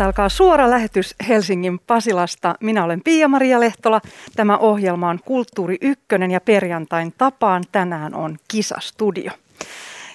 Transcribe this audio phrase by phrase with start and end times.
[0.00, 2.54] Tästä alkaa suora lähetys Helsingin Pasilasta.
[2.60, 4.00] Minä olen Pia-Maria Lehtola.
[4.36, 9.30] Tämä ohjelma on Kulttuuri Ykkönen ja perjantain tapaan tänään on Kisastudio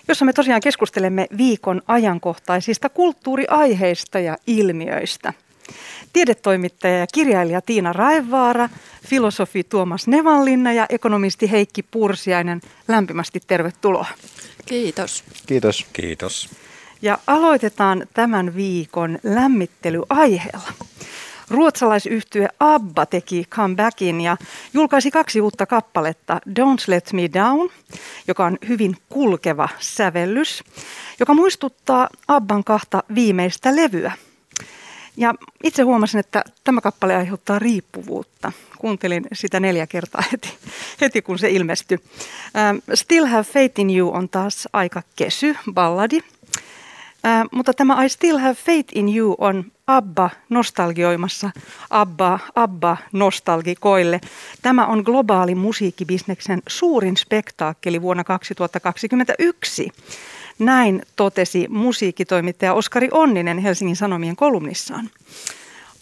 [0.07, 5.33] jossa me tosiaan keskustelemme viikon ajankohtaisista kulttuuriaiheista ja ilmiöistä.
[6.13, 8.69] Tiedetoimittaja ja kirjailija Tiina Raevaara,
[9.07, 14.07] filosofi Tuomas Nevanlinna ja ekonomisti Heikki Pursiainen, lämpimästi tervetuloa.
[14.65, 15.23] Kiitos.
[15.47, 15.85] Kiitos.
[15.93, 16.64] Kiitos.
[17.01, 20.73] Ja aloitetaan tämän viikon lämmittelyaiheella.
[21.49, 24.37] Ruotsalaisyhtye ABBA teki comebackin ja
[24.73, 26.41] julkaisi kaksi uutta kappaletta.
[26.49, 27.69] Don't Let Me Down,
[28.27, 30.63] joka on hyvin kulkeva sävellys,
[31.19, 34.11] joka muistuttaa ABBAn kahta viimeistä levyä.
[35.17, 38.51] Ja itse huomasin, että tämä kappale aiheuttaa riippuvuutta.
[38.77, 40.53] Kuuntelin sitä neljä kertaa heti,
[41.01, 41.97] heti kun se ilmestyi.
[42.93, 46.19] Still Have Faith in You on taas aika kesy, balladi–
[47.25, 51.51] Äh, mutta tämä I Still Have Faith in You on Abba nostalgioimassa
[51.89, 54.21] Abba, Abba nostalgikoille.
[54.61, 59.89] Tämä on globaali musiikkibisneksen suurin spektaakkeli vuonna 2021.
[60.59, 65.09] Näin totesi musiikkitoimittaja Oskari Onninen Helsingin Sanomien kolumnissaan.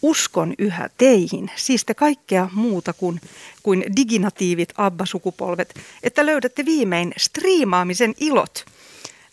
[0.01, 3.21] Uskon yhä teihin, siis te kaikkea muuta kuin,
[3.63, 8.65] kuin diginatiivit Abba-sukupolvet, että löydätte viimein striimaamisen ilot–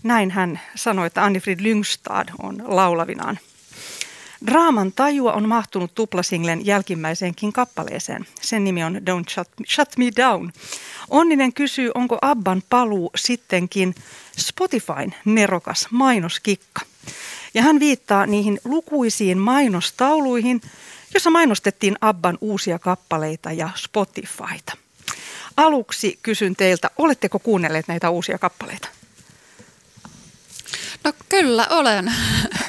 [0.03, 3.39] näin hän sanoi, että Annifrid Lyngstad on laulavinaan.
[4.47, 8.27] Draaman tajua on mahtunut tuplasinglen jälkimmäiseenkin kappaleeseen.
[8.41, 10.51] Sen nimi on Don't Shut, Shut Me Down.
[11.11, 13.95] Onninen kysyy, onko Abban paluu sittenkin
[14.39, 16.81] Spotifyn nerokas mainoskikka.
[17.55, 20.61] Ja hän viittaa niihin lukuisiin mainostauluihin,
[21.15, 24.77] jossa mainostettiin Abban uusia kappaleita ja Spotifyta.
[25.57, 28.89] Aluksi kysyn teiltä, oletteko kuunnelleet näitä uusia kappaleita?
[31.05, 32.13] No kyllä olen.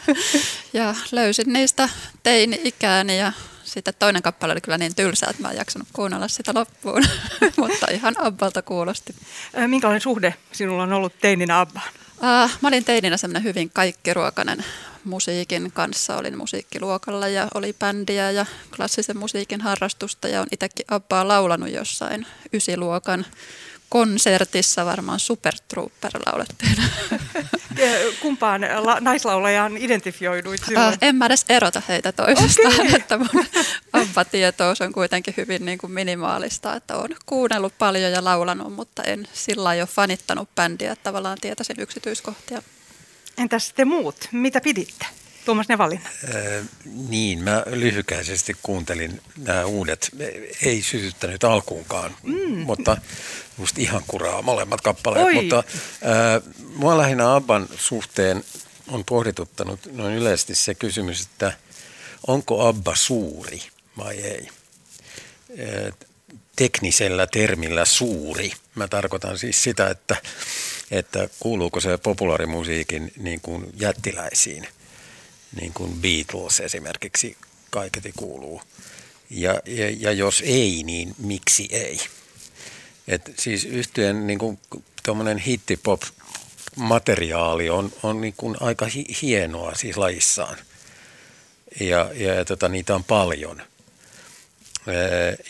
[0.74, 1.90] ja löysin niistä
[2.24, 3.32] teini-ikääni ja
[3.64, 7.04] sitten toinen kappale oli kyllä niin tylsä, että mä en jaksanut kuunnella sitä loppuun.
[7.58, 9.16] Mutta ihan Abbalta kuulosti.
[9.68, 11.90] Minkälainen suhde sinulla on ollut teininä Abbaan?
[12.18, 14.66] Uh, mä olin teininä semmoinen hyvin kaikkiruokainen
[15.04, 16.18] musiikin kanssa.
[16.18, 22.28] Olin musiikkiluokalla ja oli bändiä ja klassisen musiikin harrastusta ja on itsekin Abbaa laulanut jossain
[22.54, 23.26] ysiluokan
[23.92, 26.76] konsertissa varmaan Super Trooper laulettiin.
[28.22, 30.88] Kumpaan la- naislaulajaan identifioiduit silloin?
[30.88, 32.96] Uh, en mä edes erota heitä toisistaan, okay.
[32.96, 33.46] että mun
[33.94, 39.28] amppatietous on kuitenkin hyvin niin kuin minimaalista, että olen kuunnellut paljon ja laulanut, mutta en
[39.34, 42.62] sillä lailla ole fanittanut bändiä, että tavallaan tietäisin yksityiskohtia.
[43.38, 45.06] Entäs te muut, mitä piditte?
[45.46, 46.02] Tuomas Nevalin.
[46.24, 46.68] Äh,
[47.10, 50.10] niin, mä lyhykäisesti kuuntelin nämä uudet.
[50.66, 52.58] Ei sytyttänyt alkuunkaan, mm.
[52.58, 52.98] mutta
[53.62, 55.26] just ihan kuraa molemmat kappaleet.
[55.26, 55.34] Oi.
[55.34, 55.64] Mutta äh,
[56.76, 58.44] mua lähinnä Abban suhteen
[58.88, 61.54] on pohdituttanut noin yleisesti se kysymys, että
[62.28, 63.62] onko Abba suuri
[63.98, 64.50] vai ei.
[65.60, 65.94] Äh,
[66.56, 68.52] teknisellä termillä suuri.
[68.76, 70.16] Mä tarkoitan siis sitä, että,
[70.92, 74.68] että kuuluuko se populaarimusiikin niin kuin jättiläisiin–
[75.56, 77.38] niin kuin Beatles esimerkiksi
[77.70, 78.62] kaiketi kuuluu.
[79.30, 82.00] Ja, ja, ja jos ei, niin miksi ei?
[83.12, 84.60] Et siis yhtyeen niin kuin
[85.46, 86.02] hittipop
[86.76, 90.58] materiaali on, on niin kuin aika hi, hienoa siis lajissaan.
[91.80, 93.62] Ja, ja, ja tota, niitä on paljon.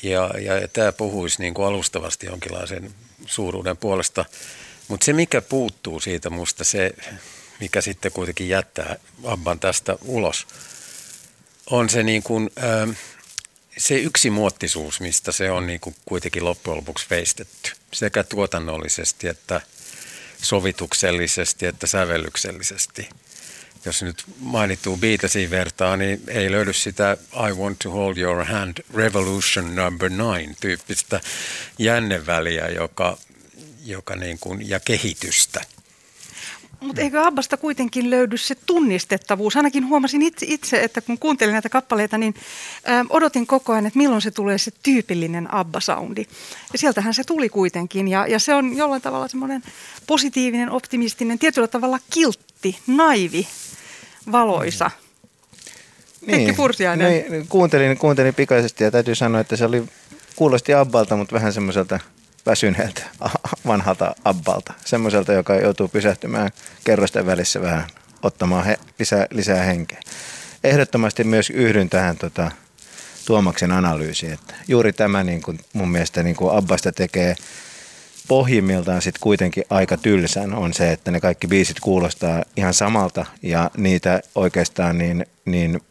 [0.04, 2.94] Ja, ja, ja tämä puhuisi niin kuin alustavasti jonkinlaisen
[3.26, 4.26] suuruuden puolesta.
[4.88, 6.94] Mutta se, mikä puuttuu siitä musta, se
[7.60, 10.48] mikä sitten kuitenkin jättää Abban tästä ulos,
[11.70, 12.90] on se, niin kuin, ähm,
[13.78, 17.72] se yksimuottisuus, mistä se on niin kuin kuitenkin loppujen lopuksi veistetty.
[17.94, 19.62] Sekä tuotannollisesti että
[20.42, 23.10] sovituksellisesti että sävellyksellisesti.
[23.86, 27.18] Jos nyt mainittuu Beatlesin vertaa, niin ei löydy sitä
[27.50, 31.22] I want to hold your hand revolution number nine tyyppistä
[31.80, 33.18] jänneväliä, joka,
[33.86, 35.62] joka niin kuin, ja kehitystä–
[36.82, 39.58] mutta eikö Abbasta kuitenkin löydy se tunnistettavuus?
[39.58, 42.36] Ainakin huomasin itse, itse että kun kuuntelin näitä kappaleita, niin
[42.90, 46.26] ö, odotin koko ajan, että milloin se tulee se tyypillinen Abba-soundi.
[46.74, 48.08] Ja sieltähän se tuli kuitenkin.
[48.08, 49.64] Ja, ja se on jollain tavalla semmoinen
[50.08, 53.48] positiivinen, optimistinen, tietyllä tavalla kiltti, naivi,
[54.32, 54.92] valoisa.
[56.28, 57.32] Niin, Pursiainen.
[57.32, 59.84] Niin, kuuntelin, kuuntelin pikaisesti ja täytyy sanoa, että se oli,
[60.36, 62.00] kuulosti Abbalta, mutta vähän semmoiselta–
[62.46, 63.04] väsyneeltä
[63.68, 64.74] vanhalta abbalta.
[64.86, 66.50] Semmoiselta, joka joutuu pysähtymään
[66.84, 67.88] kerrosten välissä vähän
[68.24, 70.00] ottamaan he, lisää, lisää henkeä.
[70.64, 72.52] Ehdottomasti myös yhdyn tähän tota,
[73.26, 74.34] Tuomaksen analyysiin.
[74.34, 77.36] Että juuri tämä niin kuin mun mielestä niin kuin Abbasta tekee
[78.28, 83.72] pohjimmiltaan sitten kuitenkin aika tylsän on se, että ne kaikki biisit kuulostaa ihan samalta ja
[83.78, 85.82] niitä oikeastaan niin, niin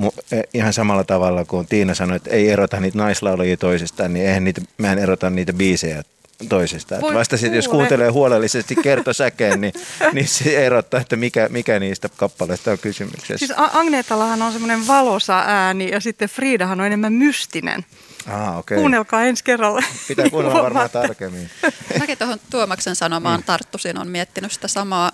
[0.00, 4.26] mu- e, ihan samalla tavalla kuin Tiina sanoi, että ei erota niitä naislaulajia toisistaan, niin
[4.26, 6.02] eihän niitä, mä en erota niitä biisejä
[6.48, 7.00] toisistaan.
[7.00, 9.72] Voi Vasta sitten, jos kuuntelee huolellisesti kertosäkeen, niin,
[10.12, 13.46] niin se erottaa, että mikä, mikä niistä kappaleista on kysymyksessä.
[13.46, 17.84] Siis Agneetallahan on semmoinen valosa ääni ja sitten Friidahan on enemmän mystinen.
[18.26, 18.78] Ah, okay.
[18.78, 19.82] Kuunnelkaa ensi kerralla.
[20.08, 21.50] Pitää kuunnella varmaan tarkemmin.
[21.98, 23.44] Mäkin tuohon Tuomaksen sanomaan mm.
[23.44, 25.12] tarttusin, on miettinyt sitä samaa.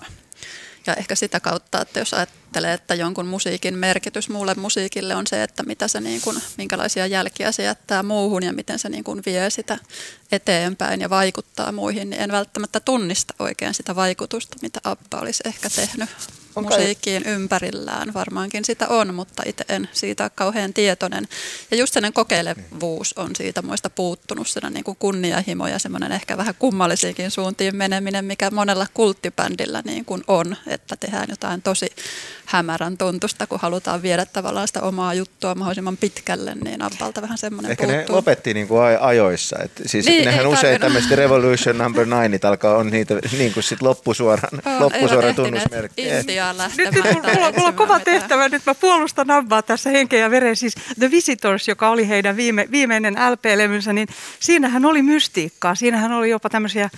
[0.89, 5.43] Ja ehkä sitä kautta, että jos ajattelee, että jonkun musiikin merkitys muulle musiikille on se,
[5.43, 9.23] että mitä se niin kuin, minkälaisia jälkiä se jättää muuhun ja miten se niin kuin
[9.27, 9.79] vie sitä
[10.33, 15.71] eteenpäin ja vaikuttaa muihin, niin en välttämättä tunnista oikein sitä vaikutusta, mitä Abba olisi ehkä
[15.71, 16.11] tehnyt
[16.63, 18.15] musiikkiin ympärillään.
[18.15, 21.29] Varmaankin sitä on, mutta itse en siitä ole kauhean tietoinen.
[21.71, 26.37] Ja just sellainen kokeilevuus on siitä muista puuttunut, sellainen niin kuin kunnianhimo ja semmoinen ehkä
[26.37, 31.91] vähän kummallisiinkin suuntiin meneminen, mikä monella kulttibändillä niin kuin on, että tehdään jotain tosi
[32.45, 37.71] hämärän tuntusta, kun halutaan viedä tavallaan sitä omaa juttua mahdollisimman pitkälle, niin Abbalta vähän semmoinen
[37.71, 38.07] Ehkä puuttuu.
[38.07, 39.57] ne lopetti niin kuin ajoissa.
[39.65, 43.83] Et siis niin, nehän usein tämmöistä Revolution Number 9 alkaa on niitä niin kuin sit
[43.83, 45.35] loppusuoran, loppusuoran
[46.55, 47.05] tunnusmerkkejä.
[47.05, 48.21] Nyt, nyt mulla, mulla, mulla on kova mitään.
[48.21, 50.57] tehtävä, nyt mä puolustan Abbaa tässä henkeä ja veren.
[50.57, 54.09] Siis The Visitors, joka oli heidän viime, viimeinen LP-levynsä, niin
[54.41, 55.75] siinähän oli mystiikkaa.
[55.75, 56.91] Siinähän oli jopa tämmöisiä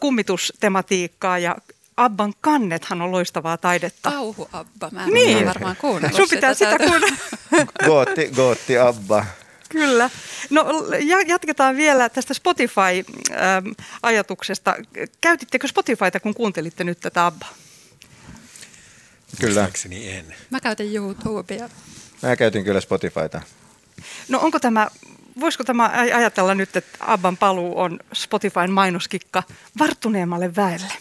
[0.00, 1.56] kummitustematiikkaa ja
[1.96, 4.10] Abban kannethan on loistavaa taidetta.
[4.10, 5.46] Kauhu Abba, mä en niin.
[5.46, 7.16] varmaan kuunnellut Sun pitää sitä, sitä kuunnella.
[7.86, 9.24] gootti, gootti Abba.
[9.68, 10.10] Kyllä.
[10.50, 10.66] No
[11.26, 14.74] jatketaan vielä tästä Spotify-ajatuksesta.
[15.20, 17.46] Käytittekö Spotifyta, kun kuuntelitte nyt tätä Abba?
[19.40, 19.68] Kyllä.
[19.92, 20.34] en.
[20.50, 21.68] Mä käytän YouTubea.
[22.22, 23.40] Mä käytin kyllä Spotifyta.
[24.28, 24.88] No onko tämä,
[25.40, 29.42] voisiko tämä ajatella nyt, että Abban paluu on Spotifyn mainoskikka
[29.78, 30.92] varttuneemmalle väelle?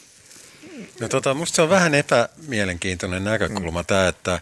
[1.00, 3.86] No tota, musta se on vähän epämielenkiintoinen näkökulma mm.
[3.86, 4.40] tämä, että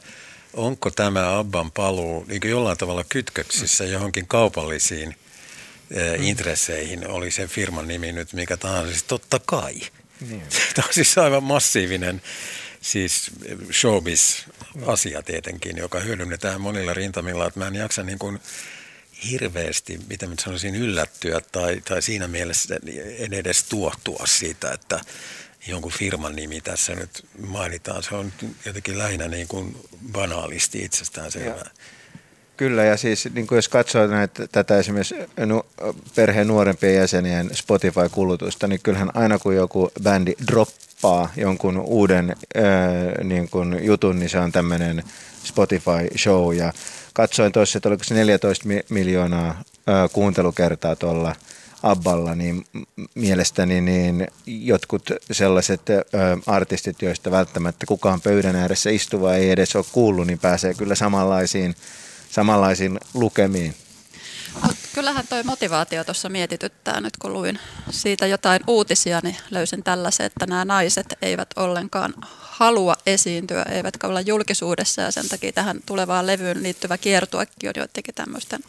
[0.54, 5.16] onko tämä Abban paluu niin jollain tavalla kytköksissä johonkin kaupallisiin
[5.92, 6.24] eh, mm.
[6.24, 9.74] intresseihin, oli sen firman nimi nyt mikä tahansa, siis totta kai.
[10.30, 10.44] Niin.
[10.76, 12.22] Tämä on siis aivan massiivinen
[12.84, 13.32] siis
[13.72, 18.40] showbiz-asia tietenkin, joka hyödynnetään monilla rintamilla, että mä en jaksa niin kuin
[19.30, 22.76] hirveästi, mitä mä sanoisin, yllättyä tai, tai siinä mielessä
[23.18, 25.00] en edes tuottua siitä, että
[25.68, 28.04] jonkun firman nimi tässä nyt mainitaan.
[28.04, 28.34] Se on
[28.66, 29.78] jotenkin lähinnä niin kuin
[30.12, 31.70] banaalisti itsestään selvää.
[32.58, 35.16] Kyllä, ja siis niin kuin jos katsoo näitä, tätä esimerkiksi
[35.46, 35.66] nu,
[36.16, 40.93] perheen nuorempien jäsenien Spotify-kulutusta, niin kyllähän aina kun joku bändi droppaa
[41.36, 42.64] jonkun uuden ää,
[43.24, 45.04] niin kuin jutun, niin se on tämmöinen
[45.44, 46.56] Spotify-show.
[46.56, 46.74] Ja
[47.14, 51.36] katsoin tuossa, että oliko se 14 miljoonaa ää, kuuntelukertaa tuolla–
[51.84, 52.66] Abballa, niin
[53.16, 56.04] mielestäni niin jotkut sellaiset ö,
[56.46, 61.76] artistit, joista välttämättä kukaan pöydän ääressä istuva ei edes ole kuullut, niin pääsee kyllä samanlaisiin,
[62.30, 63.76] samanlaisiin lukemiin.
[64.94, 67.60] Kyllähän toi motivaatio tuossa mietityttää nyt, kun luin
[67.90, 74.22] siitä jotain uutisia, niin löysin tällaisen, että nämä naiset eivät ollenkaan halua esiintyä, eivätkä olla
[74.22, 78.62] julkisuudessa ja sen takia tähän tulevaan levyyn liittyvä kiertuekin on jotenkin tämmöisten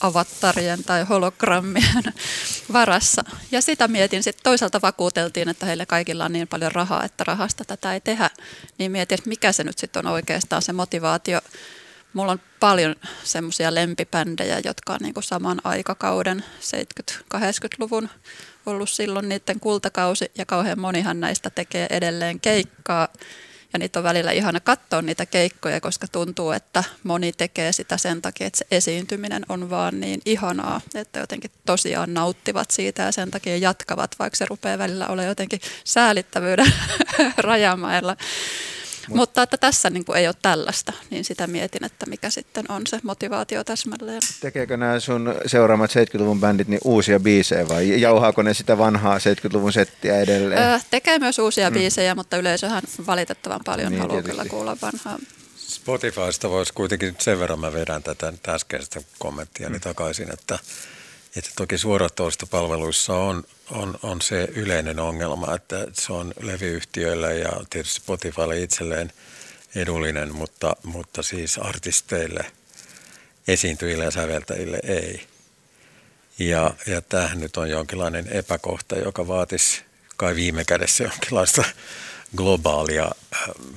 [0.00, 2.04] avattarien tai hologrammien
[2.72, 3.24] varassa.
[3.50, 7.64] Ja sitä mietin, sitten toisaalta vakuuteltiin, että heille kaikilla on niin paljon rahaa, että rahasta
[7.64, 8.30] tätä ei tehdä.
[8.78, 11.40] Niin mietin, että mikä se nyt sitten on oikeastaan se motivaatio.
[12.14, 16.44] Mulla on paljon semmoisia lempipändejä, jotka on niin kuin saman aikakauden
[17.34, 18.08] 70-80-luvun
[18.66, 23.08] ollut silloin niiden kultakausi ja kauhean monihan näistä tekee edelleen keikkaa
[23.72, 28.22] ja niitä on välillä ihana katsoa niitä keikkoja, koska tuntuu, että moni tekee sitä sen
[28.22, 33.30] takia, että se esiintyminen on vaan niin ihanaa, että jotenkin tosiaan nauttivat siitä ja sen
[33.30, 36.72] takia jatkavat, vaikka se rupeaa välillä olemaan jotenkin säälittävyyden
[37.38, 38.16] rajamailla.
[39.08, 39.16] Mut.
[39.16, 42.86] Mutta että tässä niin kuin ei ole tällaista, niin sitä mietin, että mikä sitten on
[42.86, 44.20] se motivaatio täsmälleen.
[44.40, 49.72] Tekeekö nämä sun seuraamat 70-luvun bändit niin uusia biisejä vai jauhaako ne sitä vanhaa 70-luvun
[49.72, 50.62] settiä edelleen?
[50.62, 51.74] Öö, tekee myös uusia mm.
[51.74, 55.18] biisejä, mutta yleisöhän valitettavan paljon niin, haluaa kyllä kuulla vanhaa.
[55.56, 59.80] Spotifysta voisi kuitenkin sen verran mä vedän tätä äskeistä kommenttia mm.
[59.80, 60.58] takaisin, että
[61.36, 68.00] että toki suoratoistopalveluissa on, on, on se yleinen ongelma, että se on levyyhtiöille ja tietysti
[68.00, 69.12] Spotifylle itselleen
[69.74, 72.52] edullinen, mutta, mutta siis artisteille,
[73.48, 75.26] esiintyjille ja säveltäjille ei.
[76.38, 79.82] Ja, ja tämähän nyt on jonkinlainen epäkohta, joka vaatisi
[80.16, 81.64] kai viime kädessä jonkinlaista
[82.36, 83.74] globaalia ähm,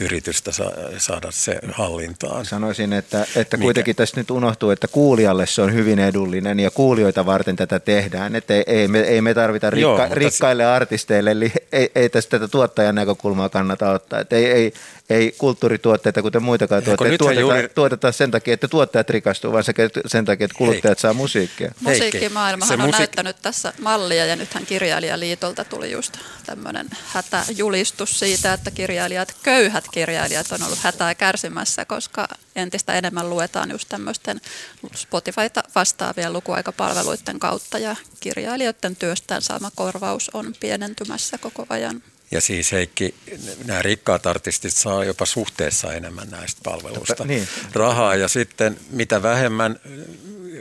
[0.00, 0.50] yritystä
[0.98, 2.46] saada se hallintaan.
[2.46, 7.26] Sanoisin, että, että kuitenkin tässä nyt unohtuu, että kuulijalle se on hyvin edullinen ja kuulijoita
[7.26, 8.36] varten tätä tehdään.
[8.36, 10.66] Että ei, ei, me, ei me tarvita rikka, Joo, rikkaille se...
[10.66, 14.20] artisteille, eli ei, ei tästä tätä tuottajan näkökulmaa kannata ottaa.
[14.20, 14.72] Että ei, ei,
[15.10, 17.68] ei kulttuurituotteita, kuten muitakaan tuotteita, tuoteta, juuri...
[17.74, 19.64] tuoteta sen takia, että tuottajat rikastuu, vaan
[20.06, 21.02] sen takia, että kuluttajat Hei.
[21.02, 21.72] saa musiikkia.
[21.80, 22.98] Musiikkimaailmahan on musiik...
[22.98, 30.52] näyttänyt tässä mallia ja nythän Kirjailijaliitolta tuli just tämmöinen hätäjulistus siitä, että kirjailijat, köyhät kirjailijat
[30.52, 34.40] on ollut hätää kärsimässä, koska entistä enemmän luetaan just tämmöisten
[34.94, 42.02] Spotifyta vastaavien lukuaikapalveluiden kautta ja kirjailijoiden työstään saama korvaus on pienentymässä koko ajan.
[42.30, 43.14] Ja siis Heikki,
[43.64, 47.48] nämä rikkaat artistit saa jopa suhteessa enemmän näistä palveluista niin.
[47.72, 49.80] rahaa ja sitten mitä vähemmän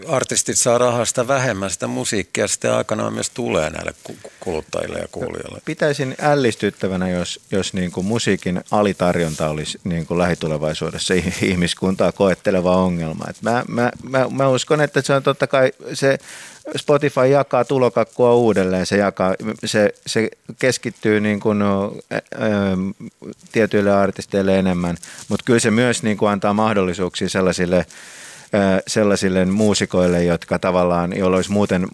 [0.08, 3.94] artistit saa rahasta vähemmän sitä musiikkia sitten aikanaan myös tulee näille
[4.39, 5.62] kuluttajille ja kuulijoille.
[5.65, 13.25] Pitäisin ällistyttävänä, jos, jos niin kuin musiikin alitarjonta olisi niin kuin lähitulevaisuudessa ihmiskuntaa koetteleva ongelma.
[13.29, 16.17] Et mä, mä, mä, mä uskon, että se on totta kai se
[16.77, 20.29] Spotify jakaa tulokakkua uudelleen, se, jakaa, se, se
[20.60, 22.22] keskittyy niin kuin, ä, ä,
[23.51, 24.98] tietyille artisteille enemmän,
[25.29, 27.86] mutta kyllä se myös niin kuin antaa mahdollisuuksia sellaisille
[28.88, 31.88] sellaisille muusikoille, jotka tavallaan, joilla olisi muuten,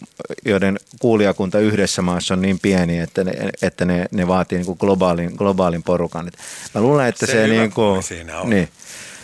[0.44, 3.32] joiden kuulijakunta yhdessä maassa on niin pieni, että ne,
[3.62, 6.30] että ne, ne vaatii niin kuin globaalin, globaalin porukan.
[6.74, 8.50] Mä luulen, että se, se niin kuin, siinä on.
[8.50, 8.68] Niin,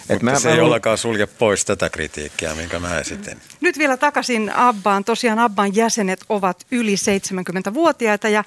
[0.09, 3.41] mutta mä, se mä ei ollenkaan sulje pois tätä kritiikkiä, minkä mä esitän.
[3.61, 5.05] Nyt vielä takaisin Abbaan.
[5.05, 8.45] Tosiaan Abban jäsenet ovat yli 70-vuotiaita ja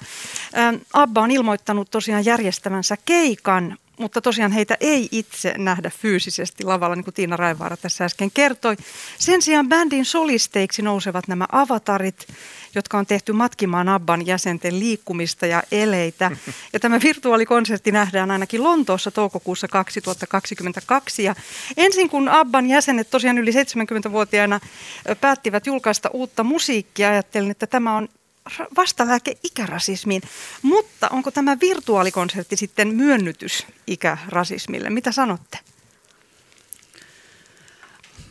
[0.92, 7.04] Abba on ilmoittanut tosiaan järjestävänsä keikan mutta tosiaan heitä ei itse nähdä fyysisesti lavalla, niin
[7.04, 8.76] kuin Tiina Raivaara tässä äsken kertoi.
[9.18, 12.26] Sen sijaan bändin solisteiksi nousevat nämä avatarit,
[12.74, 16.30] jotka on tehty matkimaan Abban jäsenten liikkumista ja eleitä.
[16.72, 21.24] Ja tämä virtuaalikonsertti nähdään ainakin Lontoossa toukokuussa 2022.
[21.24, 21.34] Ja
[21.76, 24.60] ensin kun Abban jäsenet tosiaan yli 70-vuotiaana
[25.20, 28.08] päättivät julkaista uutta musiikkia, ajattelin, että tämä on
[28.76, 30.22] vastalääke ikärasismiin.
[30.62, 34.90] Mutta onko tämä virtuaalikonsertti sitten myönnytys ikärasismille?
[34.90, 35.58] Mitä sanotte?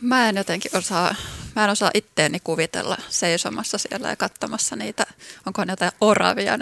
[0.04, 1.14] Mä en jotenkin osaa,
[1.56, 5.06] mä en osaa itteeni kuvitella seisomassa siellä ja katsomassa niitä,
[5.46, 6.58] onko ne jotain oravia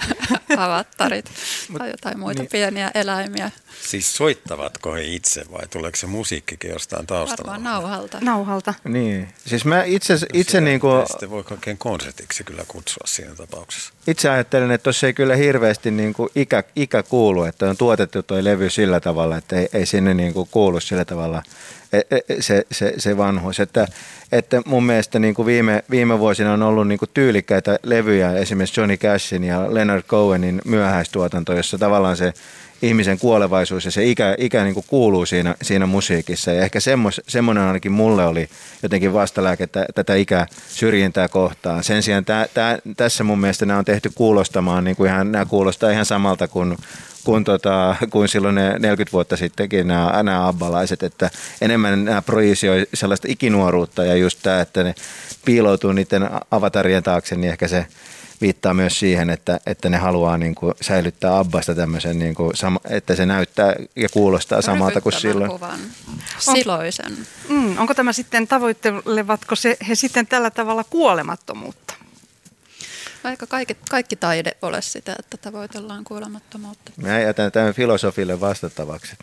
[0.56, 1.30] avattarit
[1.78, 2.50] tai jotain muita niin.
[2.50, 3.50] pieniä eläimiä.
[3.82, 7.52] Siis soittavatko he itse vai tuleeko se musiikkikin jostain taustalla?
[7.52, 8.18] Varmaan nauhalta.
[8.20, 8.74] Nauhalta.
[8.84, 11.06] Niin, siis mä itse, itse niin kuin...
[11.06, 13.92] Sitten voi oikein konsertiksi kyllä kutsua siinä tapauksessa.
[14.06, 18.22] Itse ajattelen, että tuossa ei kyllä hirveästi niin kuin ikä, ikä kuulu, että on tuotettu
[18.22, 21.42] tuo levy sillä tavalla, että ei, ei sinne niin kuin kuulu sillä tavalla
[22.40, 23.60] se, se, se vanhuus.
[23.60, 23.86] Että,
[24.32, 28.80] että mun mielestä niin kuin viime, viime vuosina on ollut niin kuin tyylikkäitä levyjä, esimerkiksi
[28.80, 32.32] Johnny Cashin ja Leonard Cohenin myöhäistuotanto, jossa tavallaan se
[32.82, 36.52] ihmisen kuolevaisuus ja se ikä, ikä niin kuin kuuluu siinä, siinä musiikissa.
[36.52, 38.48] Ja ehkä semmos, semmoinen ainakin mulle oli
[38.82, 41.84] jotenkin vastalääke tätä ikäsyrjintää kohtaan.
[41.84, 45.44] Sen sijaan tää, tää, tässä mun mielestä nämä on tehty kuulostamaan, niin kuin ihan, nämä
[45.44, 46.76] kuulostaa ihan samalta kuin
[47.24, 52.86] kuin, tota, kuin silloin ne 40 vuotta sittenkin nämä, nämä abbalaiset, että enemmän nämä projisioi
[52.94, 54.94] sellaista ikinuoruutta ja just tämä, että ne
[55.44, 57.86] piiloutuu niiden avatarien taakse, niin ehkä se
[58.40, 62.52] viittaa myös siihen, että, että ne haluaa niin kuin säilyttää Abbasta tämmöisen, niin kuin,
[62.90, 65.50] että se näyttää ja kuulostaa samalta kuin silloin.
[65.50, 65.80] Kuvan.
[66.38, 67.26] Siloisen.
[67.48, 71.94] Mm, onko tämä sitten, tavoittelevatko se, he sitten tällä tavalla kuolemattomuutta?
[73.24, 76.92] Vaikka kaikki, kaikki taide ole sitä, että tavoitellaan kuolemattomuutta.
[76.96, 79.16] Mä jätän tämän filosofille vastattavaksi.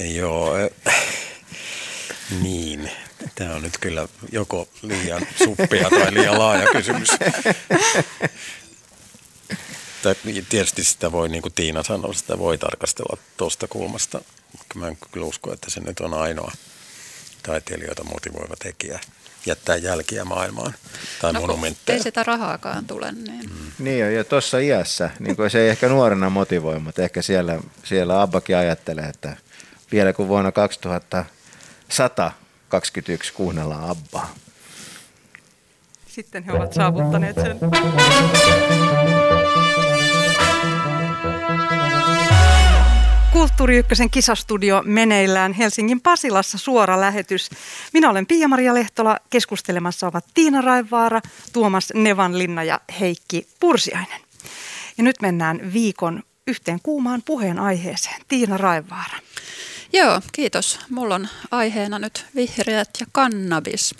[0.00, 0.54] Joo,
[2.42, 2.90] niin.
[3.34, 7.08] Tämä on nyt kyllä joko liian suppia tai liian laaja kysymys.
[10.48, 14.20] tietysti sitä voi, niin kuin Tiina sanoi, sitä voi tarkastella tuosta kulmasta.
[14.58, 16.52] Mutta mä en kyllä usko, että se nyt on ainoa
[17.42, 19.00] taiteilijoita motivoiva tekijä
[19.46, 20.74] jättää jälkiä maailmaan
[21.20, 21.96] tai no, monumentteja.
[21.96, 23.12] Ei sitä rahaakaan tule.
[23.12, 23.72] Niin, mm.
[23.78, 28.22] niin ja tuossa iässä, niin kuin se ei ehkä nuorena motivoi, mutta ehkä siellä, siellä
[28.22, 29.36] Abbakin ajattelee, että
[29.92, 32.32] vielä kun vuonna 2100
[32.70, 34.34] 21 kuunnellaan Abbaa.
[36.06, 37.58] Sitten he ovat saavuttaneet sen.
[43.32, 47.50] Kulttuuri Ykkösen kisastudio meneillään Helsingin Pasilassa suora lähetys.
[47.92, 49.16] Minä olen Pia-Maria Lehtola.
[49.30, 51.20] Keskustelemassa ovat Tiina Raivaara,
[51.52, 54.20] Tuomas Nevanlinna ja Heikki Pursiainen.
[54.98, 58.20] Ja nyt mennään viikon yhteen kuumaan puheen aiheeseen.
[58.28, 59.18] Tiina Raivaara.
[59.92, 60.78] Joo, kiitos.
[60.90, 63.94] Mulla on aiheena nyt vihreät ja kannabis.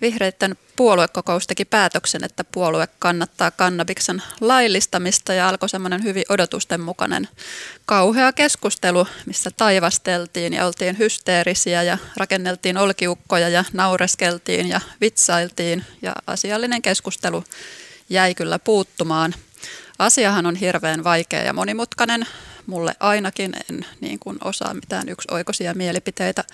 [0.00, 7.28] Vihreiden puoluekokous teki päätöksen, että puolue kannattaa kannabiksen laillistamista ja alkoi semmoinen hyvin odotusten mukainen
[7.86, 16.12] kauhea keskustelu, missä taivasteltiin ja oltiin hysteerisiä ja rakenneltiin olkiukkoja ja naureskeltiin ja vitsailtiin ja
[16.26, 17.44] asiallinen keskustelu
[18.08, 19.34] jäi kyllä puuttumaan.
[19.98, 22.26] Asiahan on hirveän vaikea ja monimutkainen.
[22.66, 26.44] Mulle ainakin en niin kuin osaa mitään yksioikoisia mielipiteitä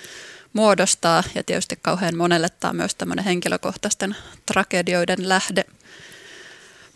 [0.52, 4.16] muodostaa ja tietysti kauhean monelle tämä on myös tämmöinen henkilökohtaisten
[4.46, 5.64] tragedioiden lähde.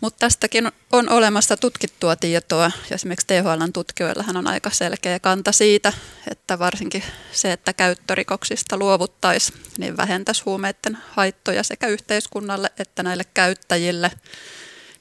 [0.01, 2.71] Mutta tästäkin on olemassa tutkittua tietoa.
[2.91, 5.93] Esimerkiksi THLn tutkijoillahan on aika selkeä kanta siitä,
[6.31, 14.11] että varsinkin se, että käyttörikoksista luovuttaisiin, niin vähentäisi huumeiden haittoja sekä yhteiskunnalle että näille käyttäjille,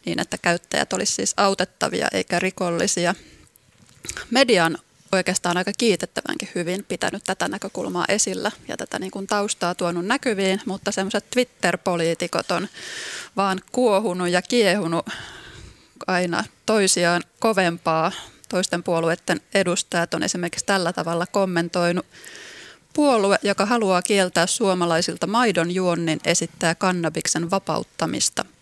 [0.07, 3.15] niin että käyttäjät olisivat siis autettavia eikä rikollisia.
[4.31, 4.79] Median
[5.13, 10.61] oikeastaan aika kiitettävänkin hyvin pitänyt tätä näkökulmaa esillä ja tätä niin kuin taustaa tuonut näkyviin,
[10.67, 12.69] mutta semmoiset Twitter-poliitikot on
[13.37, 15.09] vaan kuohunut ja kiehunut
[16.07, 18.13] aina toisiaan kovempaa.
[18.49, 22.07] Toisten puolueiden edustajat on esimerkiksi tällä tavalla kommentoinut.
[22.93, 28.45] Puolue, joka haluaa kieltää suomalaisilta maidon juonnin, esittää kannabiksen vapauttamista–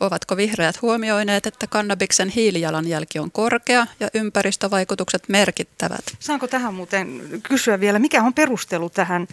[0.00, 6.04] Ovatko vihreät huomioineet, että kannabiksen hiilijalanjälki on korkea ja ympäristövaikutukset merkittävät?
[6.18, 9.28] Saanko tähän muuten kysyä vielä, mikä on perustelu tähän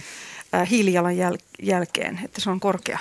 [0.56, 3.00] äh, hiilijalanjälkeen, että se on korkea?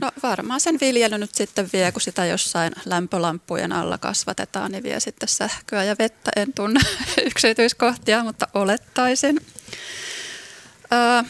[0.00, 5.00] No varmaan sen viljely nyt sitten vie, kun sitä jossain lämpölampujen alla kasvatetaan, niin vie
[5.00, 6.30] sitten sähköä ja vettä.
[6.36, 6.80] En tunne
[7.30, 9.40] yksityiskohtia, mutta olettaisin.
[10.92, 11.22] Öö,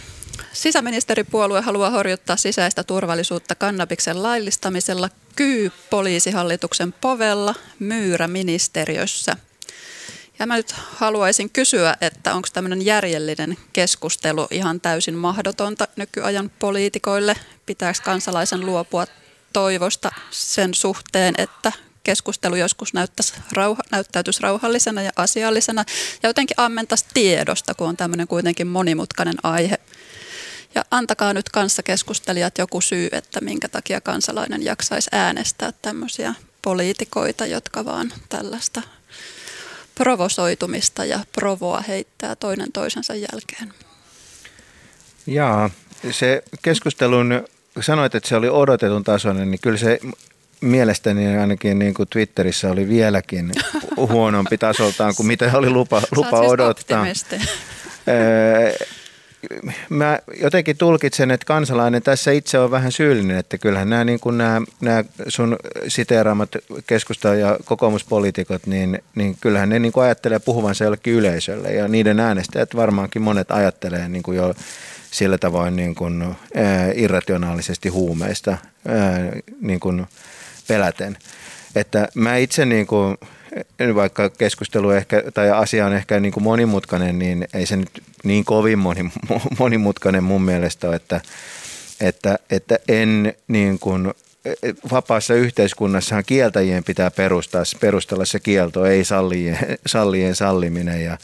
[0.53, 9.37] Sisäministeripuolue haluaa horjuttaa sisäistä turvallisuutta kannabiksen laillistamisella Kyy poliisihallituksen povella Myyrä-ministeriössä.
[10.39, 17.37] Ja mä nyt haluaisin kysyä, että onko tämmöinen järjellinen keskustelu ihan täysin mahdotonta nykyajan poliitikoille?
[17.67, 19.07] Pitääkö kansalaisen luopua
[19.53, 21.73] toivosta sen suhteen, että
[22.05, 22.93] keskustelu joskus
[23.53, 25.85] rauha, näyttäytyisi rauhallisena ja asiallisena
[26.23, 29.79] ja jotenkin ammentaisi tiedosta, kun on tämmöinen kuitenkin monimutkainen aihe.
[30.75, 37.85] Ja antakaa nyt kanssakeskustelijat joku syy, että minkä takia kansalainen jaksaisi äänestää tämmöisiä poliitikoita, jotka
[37.85, 38.83] vaan tällaista
[39.95, 43.75] provosoitumista ja provoa heittää toinen toisensa jälkeen.
[45.27, 45.71] Jaa,
[46.11, 47.45] se keskustelun,
[47.81, 50.01] sanoit, että se oli odotetun tasoinen, niin kyllä se
[50.61, 53.53] mielestäni ainakin niin kuin Twitterissä oli vieläkin
[53.97, 57.07] huonompi tasoltaan kuin mitä oli lupa, lupa siis odottaa
[59.89, 64.39] mä jotenkin tulkitsen, että kansalainen tässä itse on vähän syyllinen, että kyllähän nämä, niin kuin
[64.39, 65.57] nämä, nämä sun
[65.89, 71.89] siteeraamat keskusta- ja kokoomuspoliitikot, niin, niin kyllähän ne niin kuin ajattelee puhuvansa jollekin yleisölle ja
[71.89, 74.55] niiden äänestäjät varmaankin monet ajattelee niin kuin jo
[75.11, 76.35] sillä tavoin niin kuin, ää,
[76.95, 78.59] irrationaalisesti huumeista
[79.61, 80.07] niin kuin
[80.69, 81.19] peläten.
[81.75, 83.17] Että mä itse niin kuin,
[83.95, 88.45] vaikka keskustelu ehkä, tai asia on ehkä niin kuin monimutkainen, niin ei se nyt niin
[88.45, 89.11] kovin moni,
[89.59, 91.21] monimutkainen mun mielestä ole, että,
[92.01, 94.13] että, että en niin kuin,
[94.91, 101.19] vapaassa yhteiskunnassahan kieltäjien pitää perustaa, perustella se kielto, ei sallien, sallien salliminen ja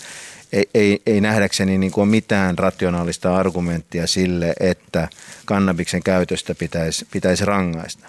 [0.53, 5.09] ei, ei, ei nähdäkseni niin kuin mitään rationaalista argumenttia sille, että
[5.45, 8.09] kannabiksen käytöstä pitäisi, pitäisi rangaista.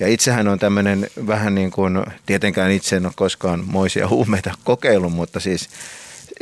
[0.00, 5.12] Ja itsehän on tämmöinen vähän niin kuin, tietenkään itse en ole koskaan moisia huumeita kokeillut,
[5.12, 5.68] mutta siis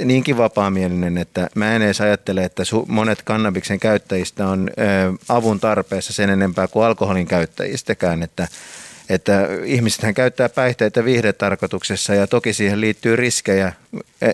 [0.04, 4.70] niinkin vapaamielinen, että mä en edes ajattele, että monet kannabiksen käyttäjistä on
[5.28, 8.48] avun tarpeessa sen enempää kuin alkoholin käyttäjistäkään, että
[9.08, 13.72] että ihmisethän käyttää päihteitä viihdetarkoituksessa ja toki siihen liittyy riskejä,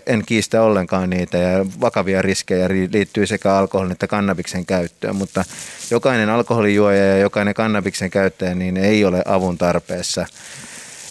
[0.05, 5.45] en kiistä ollenkaan niitä ja vakavia riskejä liittyy sekä alkoholin että kannabiksen käyttöön, mutta
[5.91, 10.25] jokainen alkoholijuoja ja jokainen kannabiksen käyttäjä niin ei ole avun tarpeessa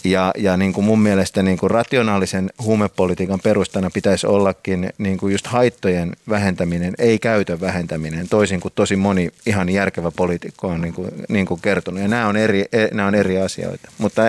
[0.04, 5.32] ja, ja niin kuin mun mielestä niin kuin rationaalisen huumepolitiikan perustana pitäisi ollakin niin kuin
[5.32, 10.94] just haittojen vähentäminen, ei käytön vähentäminen, toisin kuin tosi moni ihan järkevä poliitikko on niin
[10.94, 12.00] kuin, niin kuin kertonut.
[12.00, 13.90] Ja nämä on, eri, e, nämä on eri asioita.
[13.98, 14.22] Mutta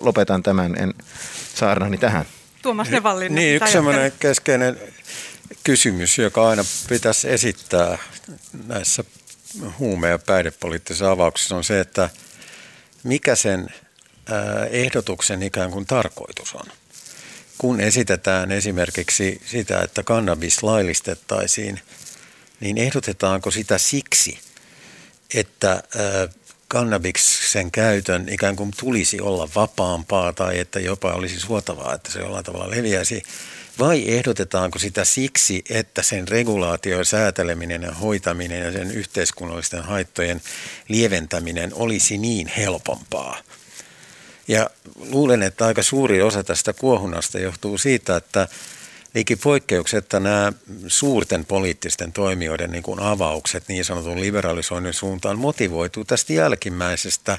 [0.00, 0.94] lopetan tämän en
[1.54, 2.24] saarnani tähän.
[2.62, 3.34] Tuomas Nevallinen.
[3.34, 4.76] Niin, yksi sellainen keskeinen
[5.64, 7.98] kysymys, joka aina pitäisi esittää
[8.66, 9.04] näissä
[9.78, 12.10] huume- ja päihdepoliittisissa avauksissa on se, että
[13.02, 13.68] mikä sen
[14.70, 16.66] ehdotuksen ikään kuin tarkoitus on.
[17.58, 21.80] Kun esitetään esimerkiksi sitä, että kannabis laillistettaisiin,
[22.60, 24.38] niin ehdotetaanko sitä siksi,
[25.34, 25.82] että
[26.68, 32.44] kannabiksen käytön ikään kuin tulisi olla vapaampaa tai että jopa olisi suotavaa, että se jollain
[32.44, 33.22] tavalla leviäisi,
[33.78, 40.42] vai ehdotetaanko sitä siksi, että sen regulaatio ja sääteleminen ja hoitaminen ja sen yhteiskunnallisten haittojen
[40.88, 43.38] lieventäminen olisi niin helpompaa.
[44.48, 48.48] Ja luulen, että aika suuri osa tästä kuohunasta johtuu siitä, että
[49.14, 50.52] Liikin poikkeuksetta nämä
[50.86, 57.38] suurten poliittisten toimijoiden niin kuin avaukset niin sanotun liberalisoinnin suuntaan motivoituu tästä jälkimmäisestä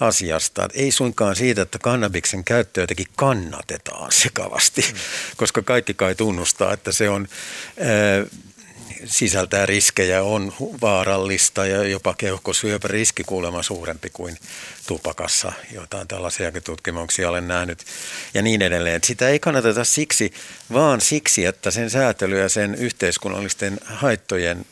[0.00, 0.68] asiasta.
[0.74, 4.98] Ei suinkaan siitä, että kannabiksen käyttöä jotenkin kannatetaan sekavasti, mm.
[5.36, 7.28] koska kaikki kai tunnustaa, että se on
[9.04, 12.14] sisältää riskejä, on vaarallista ja jopa
[12.84, 14.36] riski kuulemma suurempi kuin
[14.86, 15.52] tupakassa.
[15.72, 17.84] Jotain tällaisiakin tutkimuksia olen nähnyt
[18.34, 19.00] ja niin edelleen.
[19.04, 20.32] Sitä ei kannateta siksi,
[20.72, 24.66] vaan siksi, että sen säätely ja sen yhteiskunnallisten haittojen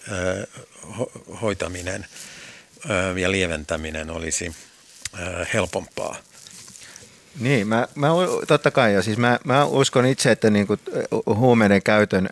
[1.42, 2.06] hoitaminen
[3.20, 4.52] ja lieventäminen olisi
[5.54, 6.16] helpompaa.
[7.40, 8.08] Niin, mä, mä,
[8.46, 10.80] totta kai, ja siis mä, mä uskon itse, että niin kuin
[11.26, 12.28] huumeiden käytön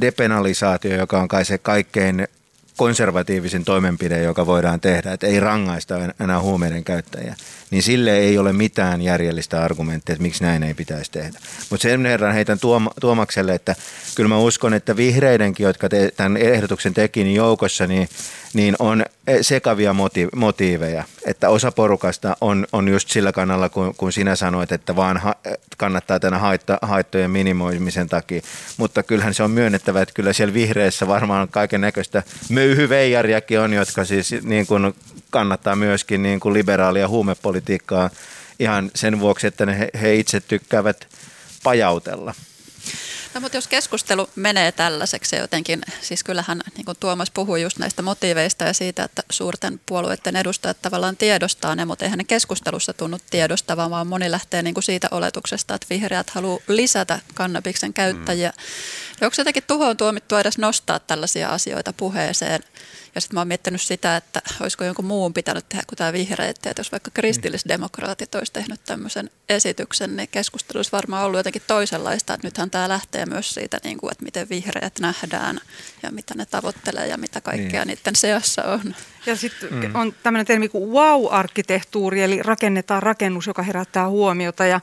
[0.00, 2.28] depenalisaatio, joka on kai se kaikkein
[2.76, 7.36] konservatiivisin toimenpide, joka voidaan tehdä, että ei rangaista enää huumeiden käyttäjiä,
[7.70, 11.38] niin sille ei ole mitään järjellistä argumenttia, että miksi näin ei pitäisi tehdä.
[11.70, 13.74] Mutta sen verran heitän Tuom- Tuomakselle, että
[14.14, 18.08] kyllä mä uskon, että vihreidenkin, jotka te- tämän ehdotuksen teki, niin joukossa, niin,
[18.54, 19.04] niin on
[19.40, 21.04] sekavia moti- motiiveja.
[21.26, 25.36] Että osa porukasta on, on just sillä kannalla, kun, kun sinä sanoit, että vaan ha-
[25.76, 28.40] kannattaa tänä haitta- haittojen minimoimisen takia.
[28.76, 34.04] Mutta kyllähän se on myönnettävä, että kyllä siellä vihreissä varmaan kaiken näköistä möyhyveijariakin on, jotka
[34.04, 34.94] siis niin kuin
[35.30, 38.10] kannattaa myöskin niin kuin liberaalia huumepolitiikkaa
[38.58, 41.06] ihan sen vuoksi, että ne, he itse tykkäävät
[41.62, 42.34] pajautella.
[43.34, 48.02] No, mutta jos keskustelu menee tällaiseksi jotenkin, siis kyllähän niin kuin Tuomas puhui just näistä
[48.02, 53.18] motiiveista ja siitä, että suurten puolueiden edustajat tavallaan tiedostaa ne, mutta eihän ne keskustelussa tunnu
[53.30, 58.52] tiedostavan, vaan moni lähtee niin kuin siitä oletuksesta, että vihreät haluaa lisätä kannabiksen käyttäjiä.
[58.56, 59.24] Mm.
[59.24, 62.62] onko se jotenkin tuhoon tuomittua edes nostaa tällaisia asioita puheeseen?
[63.14, 66.56] Ja sitten mä oon miettinyt sitä, että olisiko jonkun muun pitänyt tehdä kuin tämä vihreät.
[66.56, 72.34] Että jos vaikka kristillisdemokraatit olisi tehnyt tämmöisen esityksen, niin keskustelu olisi varmaan ollut jotenkin toisenlaista.
[72.34, 75.60] Että nythän tämä lähtee myös siitä, niin kuin, että miten vihreät nähdään
[76.02, 77.98] ja mitä ne tavoittelee ja mitä kaikkea niin.
[77.98, 78.94] niiden seassa on.
[79.26, 79.94] Ja sitten mm.
[79.94, 84.66] on tämmöinen termi kuin wow-arkkitehtuuri, eli rakennetaan rakennus, joka herättää huomiota.
[84.66, 84.80] Ja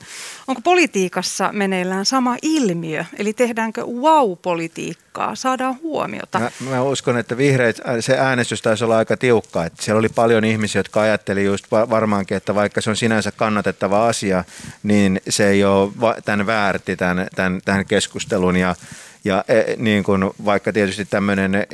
[0.47, 6.39] onko politiikassa meneillään sama ilmiö, eli tehdäänkö wow-politiikkaa, saadaan huomiota?
[6.39, 9.65] Mä, mä uskon, että vihreät, äh, se äänestys taisi olla aika tiukka.
[9.65, 14.07] Että siellä oli paljon ihmisiä, jotka ajatteli just varmaankin, että vaikka se on sinänsä kannatettava
[14.07, 14.43] asia,
[14.83, 15.91] niin se ei ole
[16.25, 18.55] tämän väärti tämän, tämän, tämän keskustelun.
[18.55, 18.75] Ja
[19.25, 21.65] ja e, niin kun, vaikka tietysti tämmöinen e,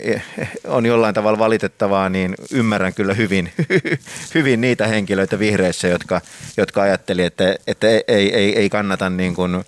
[0.67, 3.53] on jollain tavalla valitettavaa, niin ymmärrän kyllä hyvin,
[4.35, 6.21] hyvin niitä henkilöitä vihreissä, jotka,
[6.57, 9.65] jotka ajatteli, että, että ei, ei, ei kannata niin kun,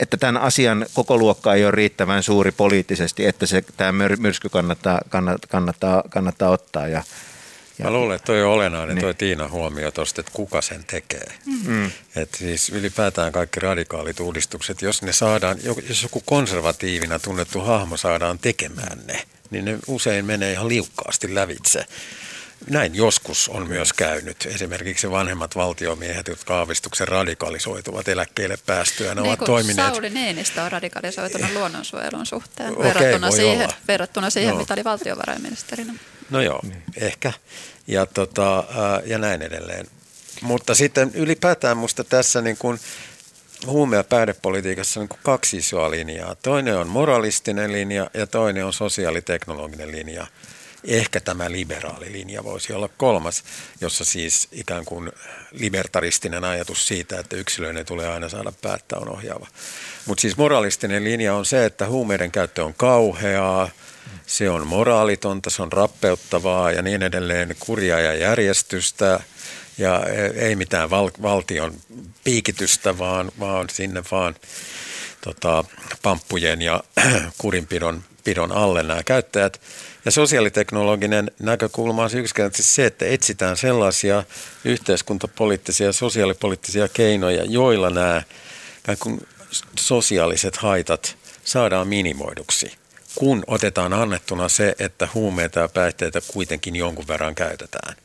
[0.00, 5.00] että tämän asian koko luokka ei ole riittävän suuri poliittisesti, että se, tämä myrsky kannattaa,
[5.08, 6.88] kannattaa, kannattaa, kannattaa ottaa.
[6.88, 7.02] Ja,
[7.78, 9.02] ja, Mä luulen, että toi on olennainen niin.
[9.02, 11.26] toi Tiina huomio tuosta, että kuka sen tekee.
[11.66, 11.90] Mm.
[12.16, 18.38] Että siis ylipäätään kaikki radikaalit uudistukset, jos ne saadaan, jos joku konservatiivina tunnettu hahmo saadaan
[18.38, 21.86] tekemään ne, niin ne usein menee ihan liukkaasti lävitse.
[22.66, 24.48] Näin joskus on myös käynyt.
[24.54, 29.94] Esimerkiksi vanhemmat valtiomiehet, jotka aavistuksen radikalisoituvat eläkkeelle päästyä, ne niin ovat toimineet.
[29.94, 35.94] Sauli Niinistö on radikalisoitunut luonnonsuojelun suhteen okay, verrattuna, siihen, verrattuna siihen, mitä oli valtiovarainministerinä.
[36.30, 36.82] No joo, niin.
[36.96, 37.32] ehkä.
[37.86, 38.64] Ja, tota,
[39.06, 39.86] ja näin edelleen.
[40.42, 42.80] Mutta sitten ylipäätään minusta tässä niin kuin
[43.66, 46.34] huume- ja päihdepolitiikassa on kaksi isoa linjaa.
[46.34, 50.26] Toinen on moralistinen linja ja toinen on sosiaaliteknologinen linja.
[50.84, 53.44] Ehkä tämä liberaali linja voisi olla kolmas,
[53.80, 55.12] jossa siis ikään kuin
[55.52, 59.46] libertaristinen ajatus siitä, että yksilöinen tulee aina saada päättää on ohjaava.
[60.06, 63.68] Mutta siis moralistinen linja on se, että huumeiden käyttö on kauheaa,
[64.26, 69.20] se on moraalitonta, se on rappeuttavaa ja niin edelleen, kuria ja järjestystä
[69.78, 70.02] ja
[70.34, 71.74] ei mitään val- valtion
[72.24, 74.34] piikitystä, vaan, vaan sinne vaan
[75.20, 75.64] tota,
[76.02, 76.84] pamppujen ja
[77.38, 79.60] kurinpidon pidon alle nämä käyttäjät.
[80.04, 84.24] Ja sosiaaliteknologinen näkökulma on yksinkertaisesti se, että etsitään sellaisia
[84.64, 88.22] yhteiskuntapoliittisia ja sosiaalipoliittisia keinoja, joilla nämä
[89.78, 92.78] sosiaaliset haitat saadaan minimoiduksi
[93.14, 97.96] kun otetaan annettuna se, että huumeita ja päihteitä kuitenkin jonkun verran käytetään.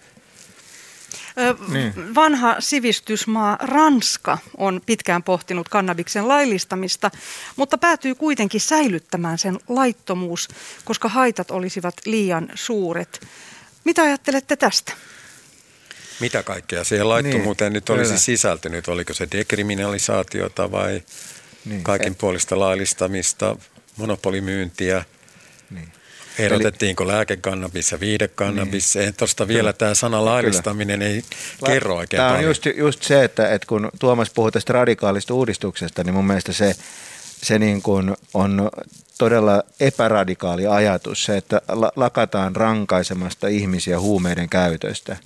[1.67, 2.15] Niin.
[2.15, 7.11] Vanha sivistysmaa Ranska on pitkään pohtinut kannabiksen laillistamista,
[7.55, 10.47] mutta päätyy kuitenkin säilyttämään sen laittomuus,
[10.85, 13.27] koska haitat olisivat liian suuret.
[13.83, 14.93] Mitä ajattelette tästä?
[16.19, 18.19] Mitä kaikkea siihen laittomuuteen niin, nyt olisi kyllä.
[18.19, 18.87] sisältynyt?
[18.87, 21.01] Oliko se dekriminalisaatiota vai
[21.65, 21.83] niin.
[21.83, 23.55] kaikin puolista laillistamista,
[23.97, 25.05] monopolimyyntiä.
[25.69, 25.91] Niin.
[26.39, 28.95] Erotettiinko lääkekannabis ja viidekannabis?
[28.95, 29.13] Niin.
[29.13, 31.11] Tuosta vielä tämä sana laillistaminen Kyllä.
[31.13, 31.23] ei
[31.61, 32.49] La- kerro oikein Tämä on paljon.
[32.49, 36.75] just, just se, että, että kun Tuomas puhui tästä radikaalista uudistuksesta, niin mun mielestä se,
[37.43, 38.69] se niin kuin on
[39.17, 41.61] todella epäradikaali ajatus, se, että
[41.95, 45.17] lakataan rankaisemasta ihmisiä huumeiden käytöstä.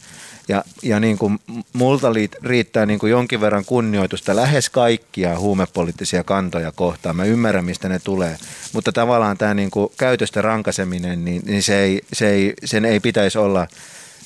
[0.48, 1.40] Ja, ja niin kuin
[1.74, 2.08] multa
[2.44, 7.16] riittää niin kuin jonkin verran kunnioitusta lähes kaikkia huumepoliittisia kantoja kohtaan.
[7.16, 8.38] Mä ymmärrän, mistä ne tulee.
[8.74, 13.00] Mutta tavallaan tämä niin kuin käytöstä rankaseminen, niin, niin se ei, se ei, sen ei
[13.00, 13.68] pitäisi olla–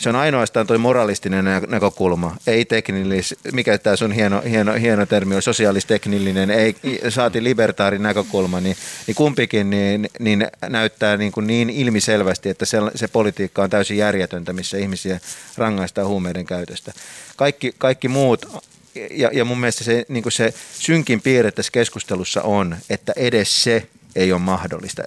[0.02, 5.36] se on ainoastaan tuo moralistinen näkökulma, ei teknillis, mikä tämä sun hieno, hieno, hieno termi
[5.36, 6.76] on, sosiaalisteknillinen, ei
[7.10, 8.76] saati libertaarin näkökulma, niin,
[9.08, 13.98] niin kumpikin niin, niin näyttää niin, kuin niin ilmiselvästi, että se, se politiikka on täysin
[13.98, 15.20] järjetöntä, missä ihmisiä
[15.58, 16.94] rangaistaan huumeiden käytöstä.
[17.36, 18.64] Kaikki, kaikki muut
[19.12, 23.88] ja, ja mun mielestä se, niin se synkin piirre tässä keskustelussa on, että edes se
[24.16, 25.04] ei ole mahdollista.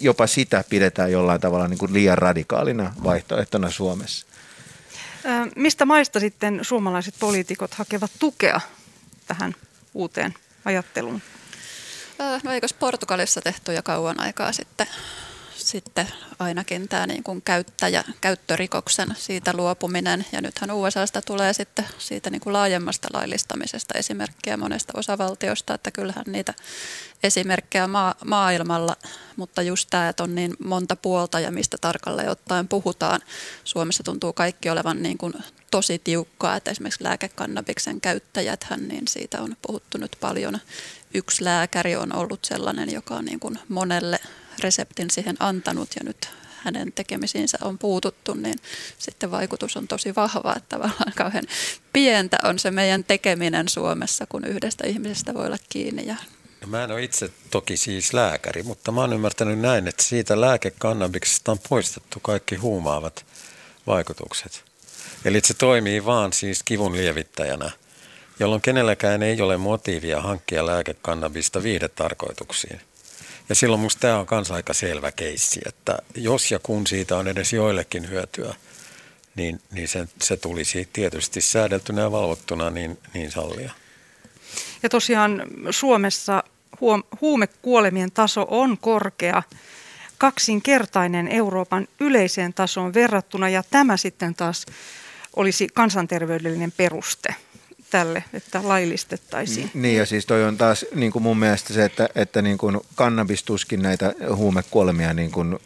[0.00, 4.27] Jopa sitä pidetään jollain tavalla niin kuin liian radikaalina vaihtoehtona Suomessa.
[5.56, 8.60] Mistä maista sitten suomalaiset poliitikot hakevat tukea
[9.26, 9.54] tähän
[9.94, 11.22] uuteen ajatteluun?
[12.42, 14.86] No eikös Portugalissa tehty jo kauan aikaa sitten,
[15.56, 20.26] sitten ainakin tämä niin kuin käyttäjä, käyttörikoksen siitä luopuminen.
[20.32, 26.24] Ja nythän USAsta tulee sitten siitä niin kuin laajemmasta laillistamisesta esimerkkejä monesta osavaltiosta, että kyllähän
[26.26, 26.54] niitä
[27.22, 28.96] esimerkkejä maa, maailmalla,
[29.36, 33.20] mutta just tämä, että on niin monta puolta ja mistä tarkalleen ottaen puhutaan.
[33.64, 35.34] Suomessa tuntuu kaikki olevan niin kuin
[35.70, 40.58] tosi tiukkaa, että esimerkiksi lääkekannabiksen käyttäjäthän, niin siitä on puhuttu nyt paljon.
[41.14, 44.18] Yksi lääkäri on ollut sellainen, joka on niin kuin monelle
[44.60, 46.28] reseptin siihen antanut ja nyt
[46.64, 48.58] hänen tekemisiinsä on puututtu, niin
[48.98, 51.44] sitten vaikutus on tosi vahva, että tavallaan kauhean
[51.92, 56.16] pientä on se meidän tekeminen Suomessa, kun yhdestä ihmisestä voi olla kiinni ja
[56.60, 60.40] No mä en ole itse toki siis lääkäri, mutta mä oon ymmärtänyt näin, että siitä
[60.40, 63.26] lääkekannabiksesta on poistettu kaikki huumaavat
[63.86, 64.64] vaikutukset.
[65.24, 67.70] Eli se toimii vaan siis kivun lievittäjänä,
[68.40, 72.80] jolloin kenelläkään ei ole motiivia hankkia lääkekannabista viihdetarkoituksiin.
[73.48, 77.28] Ja silloin musta tämä on myös aika selvä keissi, että jos ja kun siitä on
[77.28, 78.54] edes joillekin hyötyä,
[79.34, 83.72] niin, niin se, se tulisi tietysti säädeltynä ja valvottuna niin, niin sallia.
[84.82, 86.44] Ja tosiaan Suomessa
[87.20, 89.42] huumekuolemien taso on korkea,
[90.18, 94.66] kaksinkertainen Euroopan yleiseen tasoon verrattuna ja tämä sitten taas
[95.36, 97.34] olisi kansanterveydellinen peruste
[97.90, 99.70] tälle, että laillistettaisiin.
[99.74, 102.80] Niin ja siis toi on taas niin kuin mun mielestä se, että, että niin kuin
[102.94, 105.58] kannabis tuskin näitä huumekuolemia niin kuin,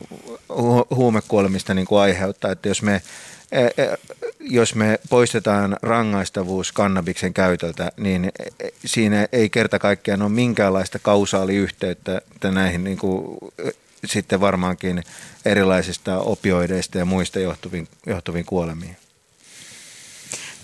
[0.90, 3.03] huumekuolemista niin kuin aiheuttaa, että jos me
[3.53, 3.96] E, e,
[4.42, 8.33] jos me poistetaan rangaistavuus kannabiksen käytöltä, niin
[8.85, 13.38] siinä ei kerta kaikkiaan ole minkäänlaista kausaaliyhteyttä näihin niin kuin,
[14.05, 15.05] sitten varmaankin
[15.44, 18.96] erilaisista opioideista ja muista johtuviin, johtuviin kuolemiin.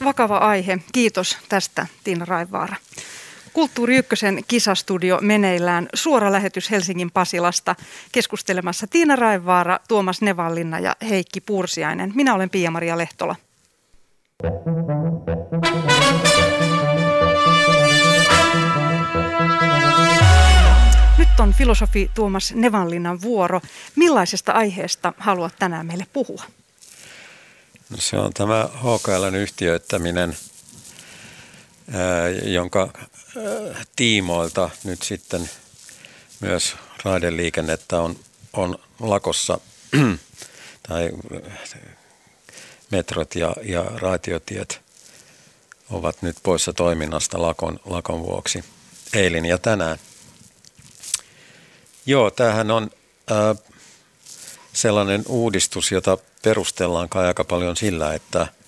[0.04, 0.78] Vakava aihe.
[0.92, 2.76] Kiitos tästä Tiina Raivaara.
[3.52, 7.76] Kulttuuri Ykkösen kisastudio meneillään suora lähetys Helsingin Pasilasta
[8.12, 12.12] keskustelemassa Tiina Raivaara, Tuomas Nevallinna ja Heikki Pursiainen.
[12.14, 13.36] Minä olen Pia-Maria Lehtola.
[21.18, 23.60] Nyt on filosofi Tuomas Nevanlinnan vuoro.
[23.96, 26.44] Millaisesta aiheesta haluat tänään meille puhua?
[27.90, 30.36] No se on tämä HKLn yhtiöittäminen,
[32.42, 32.92] jonka
[33.96, 35.50] tiimoilta nyt sitten
[36.40, 38.16] myös raideliikennettä on,
[38.52, 39.60] on lakossa
[40.88, 41.10] tai
[42.90, 44.80] metrot ja, ja raitiotiet
[45.90, 48.64] ovat nyt poissa toiminnasta lakon, lakon vuoksi
[49.14, 49.98] eilen ja tänään.
[52.06, 52.90] Joo, tämähän on
[53.30, 53.54] ää,
[54.72, 58.46] sellainen uudistus, jota perustellaan kai aika paljon sillä, että–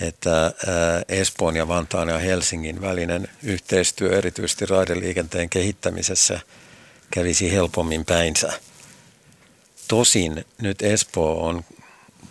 [0.00, 0.52] että
[1.08, 6.40] Espoon ja Vantaan ja Helsingin välinen yhteistyö erityisesti raideliikenteen kehittämisessä
[7.10, 8.52] kävisi helpommin päinsä.
[9.88, 11.64] Tosin nyt Espoo on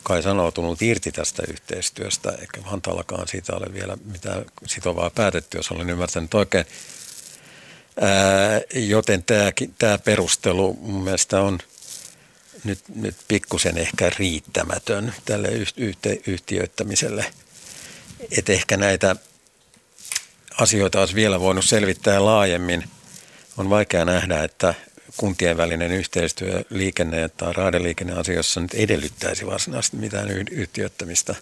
[0.06, 5.90] kai sanoutunut irti tästä yhteistyöstä, eikä Vantaallakaan siitä ole vielä mitään sitovaa päätetty, jos olen
[5.90, 6.66] ymmärtänyt oikein.
[8.02, 11.60] Ää, joten tämä, tämä perustelu mun mielestä on
[12.64, 15.50] nyt, nyt pikkusen ehkä riittämätön tälle
[16.28, 17.26] yhtiöittämiselle–
[18.38, 19.16] että ehkä näitä
[20.58, 22.84] asioita olisi vielä voinut selvittää laajemmin.
[23.58, 24.74] On vaikea nähdä, että
[25.18, 31.36] kuntien välinen yhteistyö liikenne- tai raideliikenneasioissa nyt edellyttäisi varsinaisesti mitään yhtiöttämistä.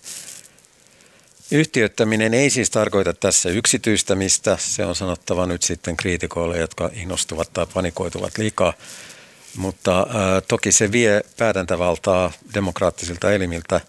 [1.52, 4.58] Yhtiöittäminen ei siis tarkoita tässä yksityistämistä.
[4.60, 8.74] Se on sanottava nyt sitten kriitikoille, jotka innostuvat tai panikoituvat liikaa.
[9.58, 10.08] Mutta äh,
[10.48, 13.82] toki se vie päätäntävaltaa demokraattisilta elimiltä,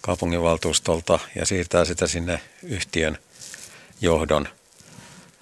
[0.00, 3.18] kaupunginvaltuustolta ja siirtää sitä sinne yhtiön
[4.00, 4.48] johdon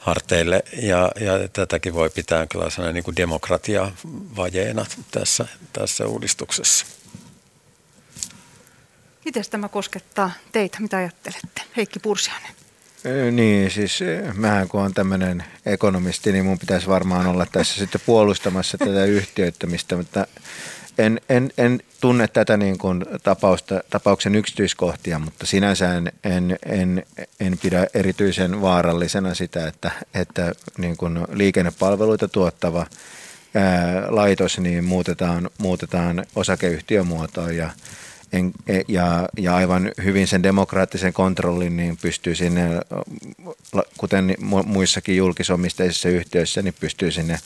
[0.00, 0.62] harteille.
[0.82, 6.86] Ja, ja tätäkin voi pitää kyllä sellainen niin kuin demokratiavajeena tässä, tässä uudistuksessa.
[9.24, 10.80] Miten tämä koskettaa teitä?
[10.80, 11.62] Mitä ajattelette?
[11.76, 12.50] Heikki Pursiainen.
[13.32, 14.00] Niin, siis
[14.34, 19.96] mähän kun on tämmöinen ekonomisti, niin mun pitäisi varmaan olla tässä sitten puolustamassa tätä yhtiöittämistä,
[19.96, 20.26] mutta
[21.00, 27.02] en, en, en tunne tätä niin kuin tapausta, tapauksen yksityiskohtia, mutta sinänsä en, en, en,
[27.40, 32.86] en pidä erityisen vaarallisena sitä, että, että niin kuin liikennepalveluita tuottava
[33.54, 37.70] ää, laitos niin muutetaan, muutetaan osakeyhtiömuotoon ja
[38.32, 42.80] en, e, ja, ja aivan hyvin sen demokraattisen kontrollin niin pystyy sinne,
[43.96, 44.34] kuten
[44.64, 47.38] muissakin julkisomisteisissa yhtiöissä, niin pystyy sinne,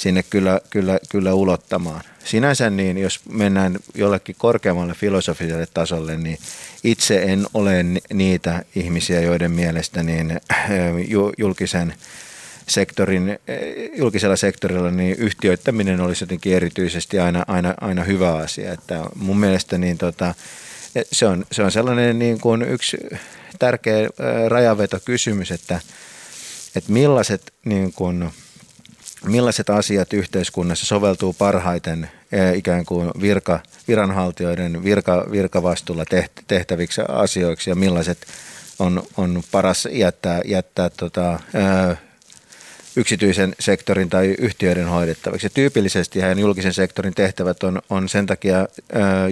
[0.00, 2.00] sinne kyllä, kyllä, kyllä ulottamaan.
[2.24, 6.38] Sinänsä niin, jos mennään jollekin korkeammalle filosofiselle tasolle, niin
[6.84, 10.40] itse en ole niitä ihmisiä, joiden mielestä niin
[11.38, 11.94] julkisen
[12.68, 18.72] sektorin, eh, julkisella sektorilla niin yhtiöittäminen olisi jotenkin erityisesti aina, aina, aina hyvä asia.
[18.72, 20.34] Että mun mielestä niin tota,
[20.94, 22.96] eh, se, on, se on sellainen niin kuin yksi
[23.58, 24.10] tärkeä eh,
[24.48, 25.80] rajavetokysymys, että,
[26.76, 28.30] että millaiset, niin kuin,
[29.24, 32.10] millaiset asiat yhteiskunnassa soveltuu parhaiten
[32.54, 36.04] ikään kuin virka, viranhaltijoiden virka, virkavastuulla
[36.46, 38.18] tehtäviksi asioiksi ja millaiset
[38.78, 41.40] on, on paras jättää, jättää tota,
[42.96, 45.46] yksityisen sektorin tai yhtiöiden hoidettavaksi.
[45.46, 48.68] Ja tyypillisesti julkisen sektorin tehtävät on, on sen takia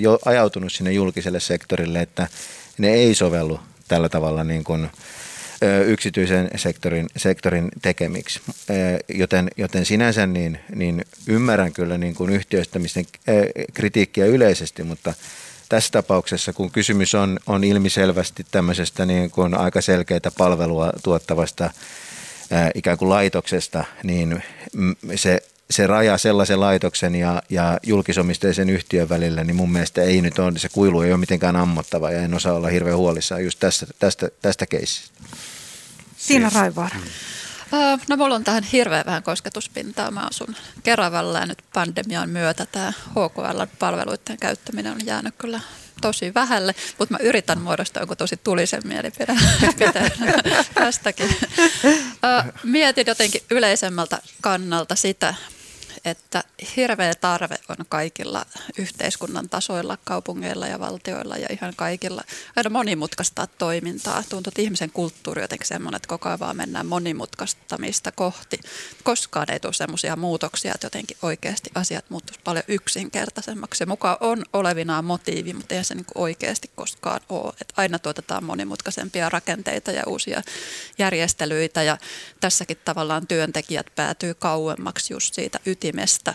[0.00, 2.26] jo ajautunut sinne julkiselle sektorille, että
[2.78, 4.90] ne ei sovellu tällä tavalla niin kuin
[5.86, 8.40] yksityisen sektorin, sektorin tekemiksi.
[9.08, 13.06] Joten, joten sinänsä niin, niin ymmärrän kyllä niin kuin yhtiöistämisten
[13.74, 15.14] kritiikkiä yleisesti, mutta
[15.68, 21.70] tässä tapauksessa, kun kysymys on, on ilmiselvästi tämmöisestä niin kuin aika selkeitä palvelua tuottavasta
[22.74, 24.42] ikään kuin laitoksesta, niin
[25.14, 25.40] se,
[25.70, 30.58] se raja sellaisen laitoksen ja, ja julkisomisteisen yhtiön välillä, niin mun mielestä ei nyt ole,
[30.58, 34.28] se kuilu ei ole mitenkään ammottava ja en osaa olla hirveän huolissaan just tästä, tästä,
[34.42, 35.20] tästä keissistä.
[36.16, 36.96] Siinä Raivaara.
[36.96, 37.04] Mm.
[38.08, 40.10] No mulla on tähän hirveän vähän kosketuspintaa.
[40.10, 45.60] Mä asun Keravalla ja nyt pandemian myötä tämä HKL-palveluiden käyttäminen on jäänyt kyllä
[46.00, 49.36] tosi vähälle, mutta mä yritän muodostaa joku tosi tulisen mielipide
[50.74, 51.36] tästäkin.
[52.62, 55.34] Mietin jotenkin yleisemmältä kannalta sitä,
[56.04, 56.44] että
[56.76, 58.46] hirveä tarve on kaikilla
[58.78, 62.22] yhteiskunnan tasoilla, kaupungeilla ja valtioilla ja ihan kaikilla
[62.56, 64.22] aina monimutkaistaa toimintaa.
[64.28, 68.60] Tuntuu, että ihmisen kulttuuri jotenkin semmoinen, että koko ajan vaan mennään monimutkaistamista kohti.
[69.02, 73.78] Koskaan ei tule semmoisia muutoksia, että jotenkin oikeasti asiat muuttuisi paljon yksinkertaisemmaksi.
[73.78, 77.52] Se mukaan on olevinaan motiivi, mutta ei se niin oikeasti koskaan ole.
[77.60, 80.42] Että aina tuotetaan monimutkaisempia rakenteita ja uusia
[80.98, 81.98] järjestelyitä ja
[82.40, 86.34] tässäkin tavallaan työntekijät päätyy kauemmaksi just siitä ytimestä ytimestä.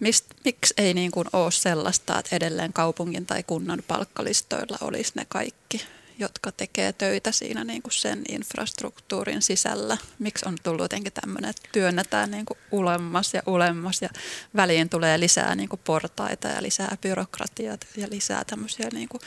[0.00, 5.26] Mist, miksi ei niin kuin ole sellaista, että edelleen kaupungin tai kunnan palkkalistoilla olisi ne
[5.28, 5.86] kaikki,
[6.18, 9.96] jotka tekee töitä siinä niin kuin sen infrastruktuurin sisällä.
[10.18, 14.08] Miksi on tullut jotenkin tämmöinen, että työnnetään niin kuin ulemmas ja ulemmas ja
[14.56, 19.20] väliin tulee lisää niin kuin portaita ja lisää byrokratiaa ja lisää tämmöisiä niin kuin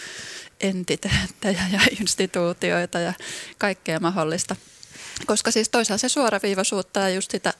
[0.62, 3.14] entiteettejä ja instituutioita ja
[3.58, 4.56] kaikkea mahdollista.
[5.26, 7.54] Koska siis toisaalta se suoraviivaisuutta ja just sitä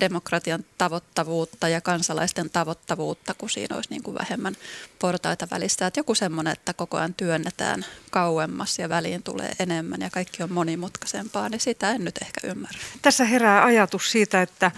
[0.00, 4.56] demokratian tavoittavuutta ja kansalaisten tavoittavuutta, kun siinä olisi niin kuin vähemmän
[4.98, 5.86] portaita välissä.
[5.86, 10.52] Että joku semmoinen, että koko ajan työnnetään kauemmas ja väliin tulee enemmän ja kaikki on
[10.52, 12.78] monimutkaisempaa, niin sitä en nyt ehkä ymmärrä.
[13.02, 14.70] Tässä herää ajatus siitä, että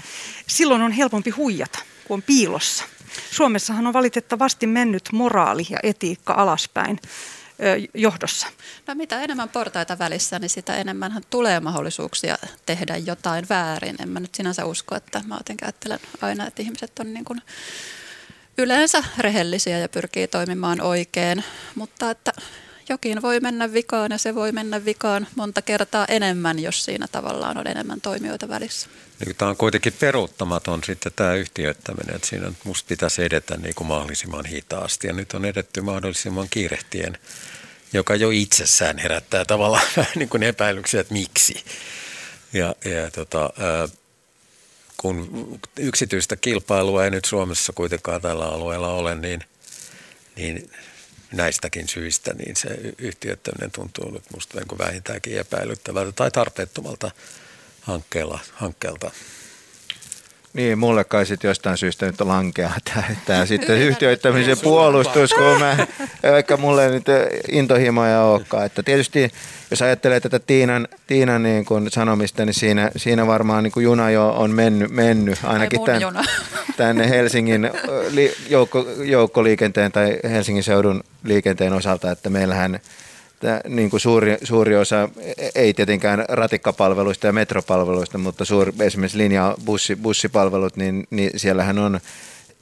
[0.47, 2.85] silloin on helpompi huijata, kun on piilossa.
[3.31, 7.01] Suomessahan on valitettavasti mennyt moraali ja etiikka alaspäin
[7.95, 8.47] johdossa?
[8.87, 13.97] No mitä enemmän portaita välissä, niin sitä enemmän tulee mahdollisuuksia tehdä jotain väärin.
[14.03, 17.43] En mä nyt sinänsä usko, että mä jotenkin ajattelen aina, että ihmiset on niin kuin
[18.59, 21.45] yleensä rehellisiä ja pyrkii toimimaan oikein,
[21.75, 22.33] mutta että
[22.89, 27.59] jokin voi mennä vikaan ja se voi mennä vikaan monta kertaa enemmän, jos siinä tavallaan
[27.59, 28.89] on enemmän toimijoita välissä.
[29.39, 34.45] Tämä on kuitenkin peruuttamaton sitten tämä yhtiöittäminen, että siinä musta pitäisi edetä niin kuin mahdollisimman
[34.45, 37.19] hitaasti ja nyt on edetty mahdollisimman kiirehtien,
[37.93, 41.65] joka jo itsessään herättää tavallaan niin kuin epäilyksiä, että miksi.
[42.53, 43.51] Ja, ja tota,
[44.97, 49.41] kun yksityistä kilpailua ei nyt Suomessa kuitenkaan tällä alueella ole, niin,
[50.37, 50.71] niin
[51.37, 52.69] näistäkin syistä, niin se
[52.99, 57.11] yhtiöittäminen tuntuu nyt musta niin vähintäänkin epäilyttävältä tai tarpeettomalta
[58.53, 59.11] hankkeelta.
[60.55, 65.77] Niin, mulle kai sitten jostain syystä nyt lankeaa tämä, tämä sitten yhtiöittämisen puolustus, kun mä,
[66.33, 67.05] vaikka mulle nyt
[67.53, 68.67] intohimoja olekaan.
[68.67, 69.33] Että tietysti
[69.71, 74.11] jos ajattelee tätä Tiinan, Tiinan niin kuin sanomista, niin siinä, siinä varmaan niin kuin juna
[74.11, 76.25] jo on mennyt, mennyt ainakin tämän,
[76.77, 77.71] tänne Helsingin
[78.49, 82.81] joukko, joukkoliikenteen tai Helsingin seudun liikenteen osalta, että meillähän–
[83.69, 85.09] niin kuin suuri, suuri osa,
[85.55, 90.03] ei tietenkään ratikkapalveluista ja metropalveluista, mutta suuri, esimerkiksi linja bussi,
[90.77, 92.01] niin, niin siellähän on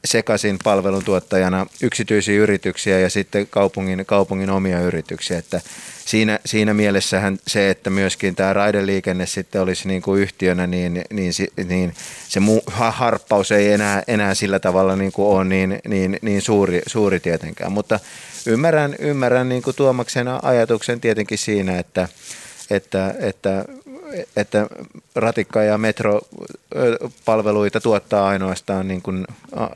[0.04, 5.38] sekaisin palveluntuottajana yksityisiä yrityksiä ja sitten kaupungin, kaupungin omia yrityksiä.
[5.38, 5.60] Että
[6.04, 11.32] siinä, siinä mielessähän se, että myöskin tämä raideliikenne sitten olisi niin kuin yhtiönä, niin, niin,
[11.68, 11.94] niin
[12.28, 16.82] se muu, harppaus ei enää, enää sillä tavalla niin kuin ole niin, niin, niin suuri,
[16.86, 17.72] suuri tietenkään.
[17.72, 18.00] Mutta
[18.46, 22.08] ymmärrän, ymmärrän niin kuin Tuomaksen ajatuksen tietenkin siinä, että,
[22.70, 23.64] että, että
[24.36, 24.66] että
[25.14, 29.24] ratikka- ja metropalveluita tuottaa ainoastaan, niin kuin,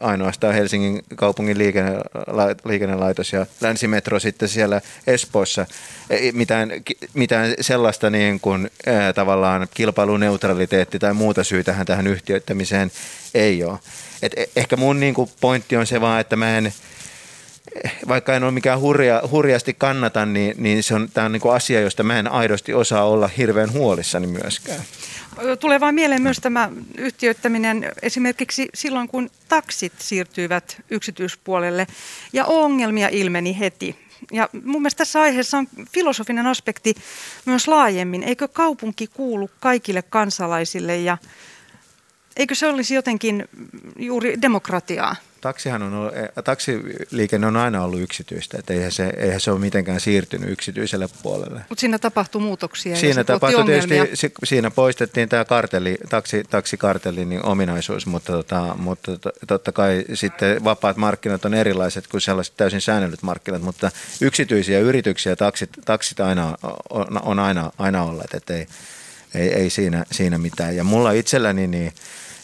[0.01, 1.93] ainoastaan Helsingin kaupungin liikenne,
[2.65, 5.67] liikennelaitos ja länsimetro sitten siellä Espoossa.
[6.33, 6.71] Mitään,
[7.15, 8.71] mitään sellaista niin kuin,
[9.15, 12.91] tavallaan kilpailuneutraliteetti tai muuta syytähän tähän yhtiöittämiseen
[13.35, 13.79] ei ole.
[14.23, 16.73] Et e, ehkä mun niin kuin, pointti on se vaan, että mä en–
[18.09, 21.81] vaikka en ole mikään hurja, hurjasti kannata, niin, niin se on, tämä on niin asia,
[21.81, 24.81] josta mä en aidosti osaa olla hirveän huolissani myöskään.
[25.61, 31.87] Tulee vain mieleen myös tämä yhtiöittäminen esimerkiksi silloin, kun taksit siirtyivät yksityispuolelle
[32.33, 34.07] ja ongelmia ilmeni heti.
[34.33, 36.95] Ja mun mielestä tässä aiheessa on filosofinen aspekti
[37.45, 38.23] myös laajemmin.
[38.23, 41.19] Eikö kaupunki kuulu kaikille kansalaisille ja
[42.37, 43.49] eikö se olisi jotenkin
[43.99, 45.17] juuri demokratiaa?
[45.41, 50.01] Taksihan on eh, taksiliikenne on aina ollut yksityistä, että eihän se, eihän se ole mitenkään
[50.01, 51.61] siirtynyt yksityiselle puolelle.
[51.69, 58.07] Mutta siinä tapahtui muutoksia siinä tapahtui tietysti, siinä poistettiin tämä kartelli, taksi, taksikartellin niin ominaisuus,
[58.07, 59.13] mutta, tota, mutta
[59.47, 65.37] totta kai sitten vapaat markkinat on erilaiset kuin sellaiset täysin säännellyt markkinat, mutta yksityisiä yrityksiä
[65.37, 66.57] taksit, taksit aina,
[66.91, 68.67] on, on aina, aina olleet, että ei,
[69.35, 70.77] ei, ei siinä, siinä mitään.
[70.77, 71.93] Ja mulla itselläni niin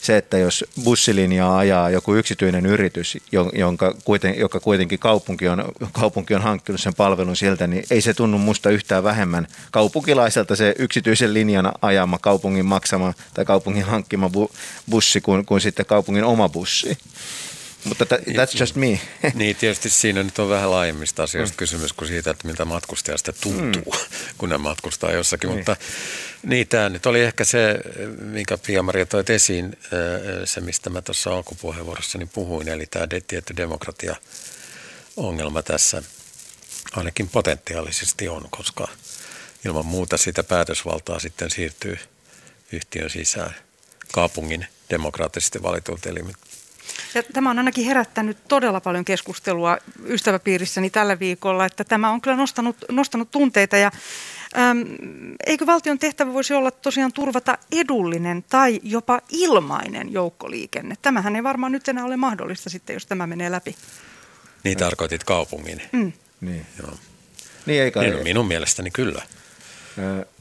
[0.02, 3.18] se, että jos bussilinjaa ajaa joku yksityinen yritys,
[3.52, 8.14] jonka kuiten, joka kuitenkin kaupunki on, kaupunki on hankkinut sen palvelun sieltä, niin ei se
[8.14, 14.30] tunnu musta yhtään vähemmän kaupunkilaiselta se yksityisen linjan ajama, kaupungin maksama tai kaupungin hankkima
[14.90, 16.98] bussi kuin, kuin sitten kaupungin oma bussi.
[17.84, 19.00] Mutta that's just me.
[19.34, 21.56] Niin, tietysti siinä nyt on vähän laajemmista asioista mm.
[21.56, 24.08] kysymys kuin siitä, että miltä matkustajasta tuntuu, mm.
[24.38, 25.48] kun ne matkustaa jossakin.
[25.48, 25.58] Niin.
[25.58, 25.76] Mutta
[26.42, 27.78] niin, tämä nyt oli ehkä se,
[28.20, 29.78] minkä Pia-Maria toit esiin,
[30.44, 34.16] se mistä mä tuossa alkupuheenvuorossani puhuin, eli tämä tietty demokratia
[35.16, 36.02] ongelma tässä
[36.92, 38.88] ainakin potentiaalisesti on, koska
[39.64, 41.98] ilman muuta sitä päätösvaltaa sitten siirtyy
[42.72, 43.54] yhtiön sisään
[44.12, 46.08] kaupungin demokraattisesti valitulta
[47.14, 52.36] ja tämä on ainakin herättänyt todella paljon keskustelua ystäväpiirissäni tällä viikolla, että tämä on kyllä
[52.36, 53.90] nostanut, nostanut tunteita ja
[54.56, 54.84] äm,
[55.46, 60.94] eikö valtion tehtävä voisi olla tosiaan turvata edullinen tai jopa ilmainen joukkoliikenne?
[61.02, 63.76] Tämähän ei varmaan nyt enää ole mahdollista sitten, jos tämä menee läpi.
[64.64, 65.82] Niin tarkoitit kaupungin.
[65.92, 66.12] Mm.
[66.40, 66.66] Niin.
[66.82, 66.94] Joo.
[67.66, 69.22] Niin, eikä, niin, minun mielestäni kyllä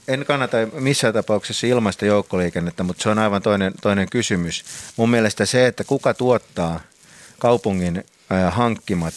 [0.07, 4.65] en kannata missään tapauksessa ilmaista joukkoliikennettä, mutta se on aivan toinen, toinen kysymys.
[4.97, 6.79] Mun mielestä se, että kuka tuottaa
[7.39, 8.05] kaupungin
[8.49, 9.13] hankkimat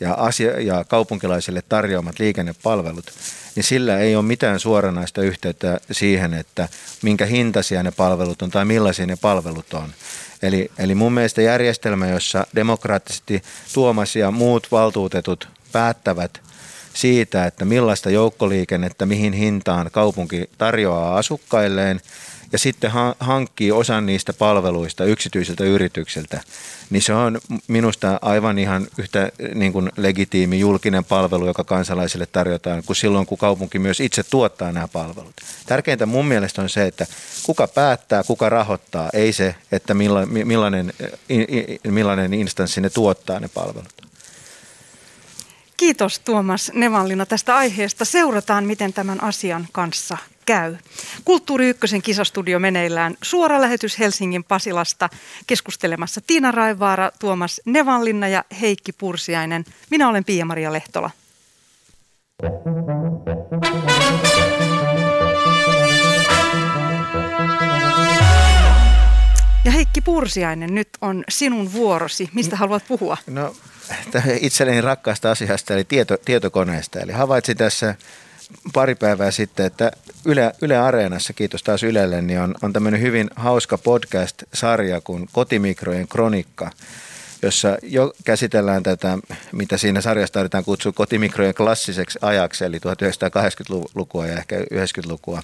[0.00, 3.12] ja, asia, ja kaupunkilaisille tarjoamat liikennepalvelut,
[3.54, 6.68] niin sillä ei ole mitään suoranaista yhteyttä siihen, että
[7.02, 9.94] minkä hintaisia ne palvelut on tai millaisia ne palvelut on.
[10.42, 13.42] Eli, eli mun mielestä järjestelmä, jossa demokraattisesti
[13.74, 16.49] Tuomas ja muut valtuutetut päättävät
[16.94, 22.00] siitä, että millaista joukkoliikennettä, mihin hintaan kaupunki tarjoaa asukkailleen
[22.52, 26.40] ja sitten hankkii osan niistä palveluista yksityisiltä yrityksiltä,
[26.90, 32.82] niin se on minusta aivan ihan yhtä niin kuin legitiimi julkinen palvelu, joka kansalaisille tarjotaan,
[32.86, 35.34] kuin silloin, kun kaupunki myös itse tuottaa nämä palvelut.
[35.66, 37.06] Tärkeintä mun mielestä on se, että
[37.42, 40.92] kuka päättää, kuka rahoittaa, ei se, että millainen,
[41.88, 44.09] millainen instanssi ne tuottaa ne palvelut.
[45.80, 48.04] Kiitos Tuomas Nevallina tästä aiheesta.
[48.04, 50.76] Seurataan, miten tämän asian kanssa käy.
[51.24, 53.14] Kulttuuri Ykkösen kisastudio meneillään.
[53.22, 55.08] Suora lähetys Helsingin Pasilasta
[55.46, 59.64] keskustelemassa Tiina Raivaara, Tuomas Nevanlinna ja Heikki Pursiainen.
[59.90, 61.10] Minä olen Pia-Maria Lehtola.
[69.64, 72.30] Ja Heikki Pursiainen, nyt on sinun vuorosi.
[72.34, 73.16] Mistä haluat puhua?
[73.26, 73.54] No
[74.40, 77.00] itselleni rakkaasta asiasta, eli tieto, tietokoneesta.
[77.00, 77.94] Eli havaitsin tässä
[78.72, 79.92] pari päivää sitten, että
[80.24, 86.08] Yle, Yle Areenassa, kiitos taas Ylelle, niin on, on tämmöinen hyvin hauska podcast-sarja kuin Kotimikrojen
[86.08, 86.70] kronikka,
[87.42, 89.18] jossa jo käsitellään tätä,
[89.52, 95.42] mitä siinä sarjassa tarvitaan kutsua kotimikrojen klassiseksi ajaksi, eli 1980-lukua ja ehkä 90-lukua.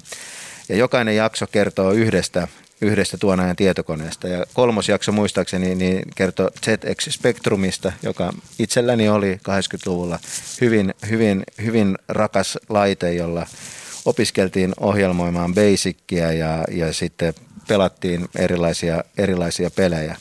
[0.68, 2.48] Ja jokainen jakso kertoo yhdestä
[2.80, 4.28] yhdestä tuon ajan tietokoneesta.
[4.28, 10.18] Ja kolmos jakso muistaakseni niin kertoo ZX Spectrumista, joka itselläni oli 80-luvulla
[10.60, 13.46] hyvin, hyvin, hyvin rakas laite, jolla
[14.04, 17.34] opiskeltiin ohjelmoimaan Basicia ja, ja sitten
[17.68, 20.16] pelattiin erilaisia, erilaisia pelejä.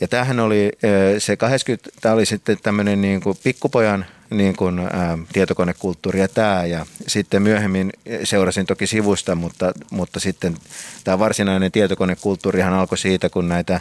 [0.00, 0.72] Ja tämähän oli
[1.18, 6.66] se 80, tämä oli sitten tämmöinen niin kuin pikkupojan niin kuin, ä, tietokonekulttuuri ja tämä.
[6.66, 7.92] Ja sitten myöhemmin
[8.24, 10.56] seurasin toki sivusta, mutta, mutta sitten
[11.04, 13.80] tämä varsinainen tietokonekulttuurihan alkoi siitä, kun näitä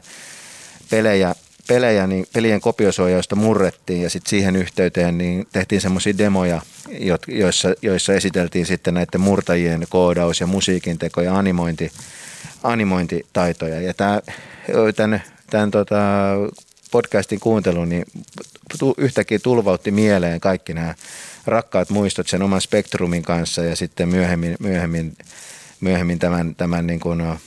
[0.89, 1.35] pelejä,
[1.67, 6.61] pelejä niin pelien kopiosuojausta murrettiin ja sitten siihen yhteyteen niin tehtiin semmoisia demoja,
[7.27, 11.91] joissa, joissa esiteltiin sitten näiden murtajien koodaus ja musiikin teko ja animointi,
[12.63, 13.81] animointitaitoja.
[13.81, 14.21] Ja tämä,
[14.95, 15.97] tämän, tämän tota,
[16.91, 18.05] podcastin kuuntelu, niin
[18.97, 20.95] yhtäkkiä tulvautti mieleen kaikki nämä
[21.45, 25.17] rakkaat muistot sen oman spektrumin kanssa ja sitten myöhemmin, myöhemmin,
[25.79, 27.37] myöhemmin tämän, tämän niin kuin, ää,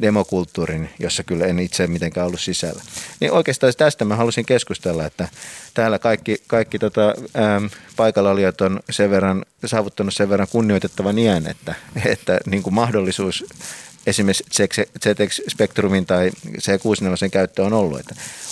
[0.00, 2.82] demokulttuurin, jossa kyllä en itse mitenkään ollut sisällä.
[3.20, 5.28] Niin oikeastaan tästä mä halusin keskustella, että
[5.74, 7.60] täällä kaikki, kaikki tota, ää,
[7.96, 13.44] paikalla olijat on sen verran, saavuttanut sen verran kunnioitettavan iän, että, että niin kuin mahdollisuus
[14.06, 14.44] esimerkiksi
[15.02, 18.06] ZX Spectrumin tai C64 käyttö on ollut.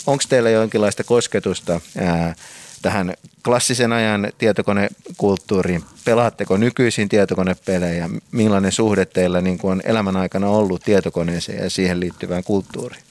[0.06, 2.34] Onko teillä jonkinlaista kosketusta ää,
[2.82, 5.84] tähän klassisen ajan tietokonekulttuuriin?
[6.04, 8.08] Pelaatteko nykyisin tietokonepelejä?
[8.32, 13.02] Millainen suhde teillä niin kuin on elämän aikana ollut tietokoneeseen ja siihen liittyvään kulttuuriin?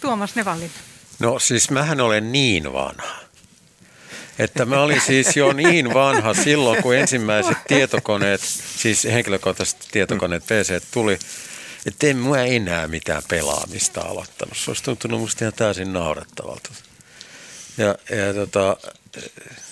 [0.00, 0.70] Tuomas Nevallin.
[1.18, 3.14] No siis mähän olen niin vanha.
[4.44, 8.40] Että mä olin siis jo niin vanha silloin, kun ensimmäiset tietokoneet,
[8.76, 11.18] siis henkilökohtaiset tietokoneet PC tuli,
[11.86, 14.56] että en mä enää mitään pelaamista aloittanut.
[14.56, 16.70] Se olisi tuntunut musta ihan täysin naurettavalta.
[17.78, 18.76] Ja, ja tota,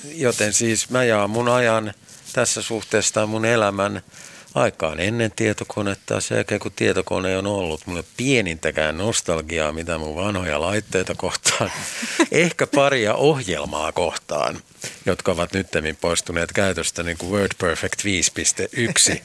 [0.05, 1.95] joten siis mä jaan mun ajan
[2.33, 4.03] tässä suhteessa mun elämän
[4.55, 7.87] aikaan ennen tietokonetta sen jälkeen kun tietokone on ollut.
[7.87, 11.71] Mulla pienintäkään nostalgiaa, mitä mun vanhoja laitteita kohtaan.
[12.33, 14.61] Ehkä paria ohjelmaa kohtaan,
[15.07, 19.21] jotka ovat nyttemmin poistuneet käytöstä, niin kuin WordPerfect 5.1,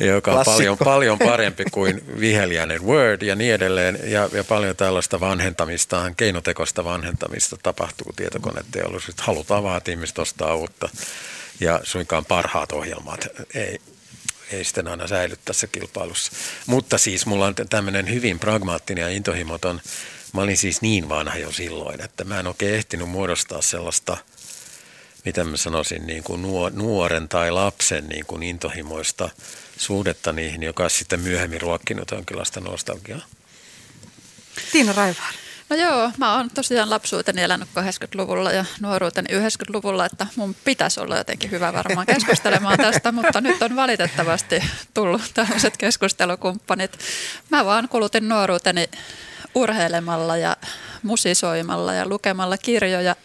[0.06, 3.98] joka on paljon, paljon parempi kuin viheliäinen Word ja niin edelleen.
[4.04, 9.24] Ja, ja paljon tällaista vanhentamista, keinotekoista vanhentamista tapahtuu tietokoneteollisuudessa.
[9.26, 10.88] Halutaan vaan, että ihmiset ostaa uutta
[11.60, 13.80] ja suinkaan parhaat ohjelmat ei,
[14.52, 16.32] ei sitten aina säily tässä kilpailussa.
[16.66, 19.80] Mutta siis mulla on tämmöinen hyvin pragmaattinen ja intohimoton,
[20.32, 24.16] mä olin siis niin vanha jo silloin, että mä en oikein ehtinyt muodostaa sellaista,
[25.24, 26.42] mitä mä sanoisin, niin kuin
[26.72, 29.30] nuoren tai lapsen niin kuin intohimoista
[29.76, 33.20] suhdetta niihin, joka on sitten myöhemmin ruokkinut jonkinlaista nostalgiaa.
[34.72, 35.45] Tiina Raivaar.
[35.68, 41.16] No joo, mä oon tosiaan lapsuuteni elänyt 80-luvulla ja nuoruuteni 90-luvulla, että mun pitäisi olla
[41.16, 44.62] jotenkin hyvä varmaan keskustelemaan tästä, mutta nyt on valitettavasti
[44.94, 46.98] tullut tämmöiset keskustelukumppanit.
[47.50, 48.90] Mä vaan kulutin nuoruuteni
[49.54, 50.56] urheilemalla ja
[51.02, 53.16] musisoimalla ja lukemalla kirjoja.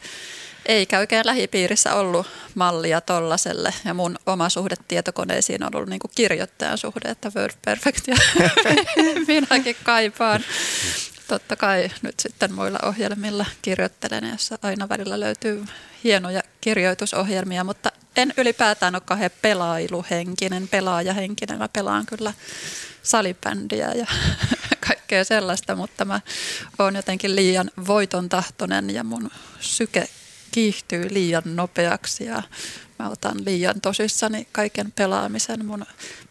[0.66, 6.12] Eikä oikein lähipiirissä ollut mallia tollaselle ja mun oma suhde tietokoneisiin on ollut niin kuin
[6.16, 8.16] kirjoittajan suhde, että Word Perfect ja
[9.28, 10.44] minäkin kaipaan
[11.32, 15.66] totta kai nyt sitten muilla ohjelmilla kirjoittelen, jossa aina välillä löytyy
[16.04, 21.58] hienoja kirjoitusohjelmia, mutta en ylipäätään ole kauhean pelailuhenkinen, pelaajahenkinen.
[21.58, 22.34] Mä pelaan kyllä
[23.04, 24.06] salibändiä ja
[24.88, 26.22] kaikkea sellaista, mutta mä
[26.80, 30.10] oon jotenkin liian voiton tahtonen ja mun syke
[30.52, 32.44] kiihtyy liian nopeaksi ja
[33.02, 35.66] mä otan liian tosissani kaiken pelaamisen.
[35.66, 35.86] Mun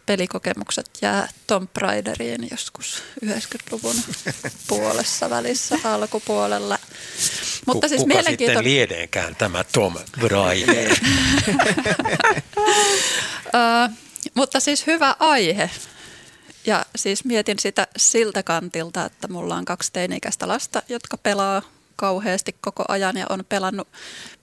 [0.05, 3.95] pelikokemukset jää Tomb Raideriin joskus 90-luvun
[4.67, 6.79] puolessa välissä alkupuolella.
[7.65, 8.53] Mutta siis Kuka mielenkiinto...
[8.53, 9.95] sitten liedeenkään tämä Tom
[10.27, 10.91] Raider?
[13.47, 13.95] uh,
[14.33, 15.69] mutta siis hyvä aihe.
[16.65, 21.61] Ja siis mietin sitä siltä kantilta, että mulla on kaksi teini-ikäistä lasta, jotka pelaa
[21.95, 23.87] kauheasti koko ajan ja on pelannut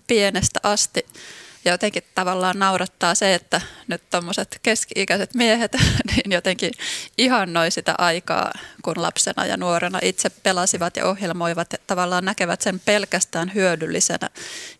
[0.06, 1.06] pienestä asti.
[1.64, 5.72] Ja jotenkin tavallaan naurattaa se, että nyt tuommoiset keski-ikäiset miehet
[6.10, 6.72] niin jotenkin
[7.18, 8.52] ihannoi sitä aikaa,
[8.82, 14.30] kun lapsena ja nuorena itse pelasivat ja ohjelmoivat ja tavallaan näkevät sen pelkästään hyödyllisenä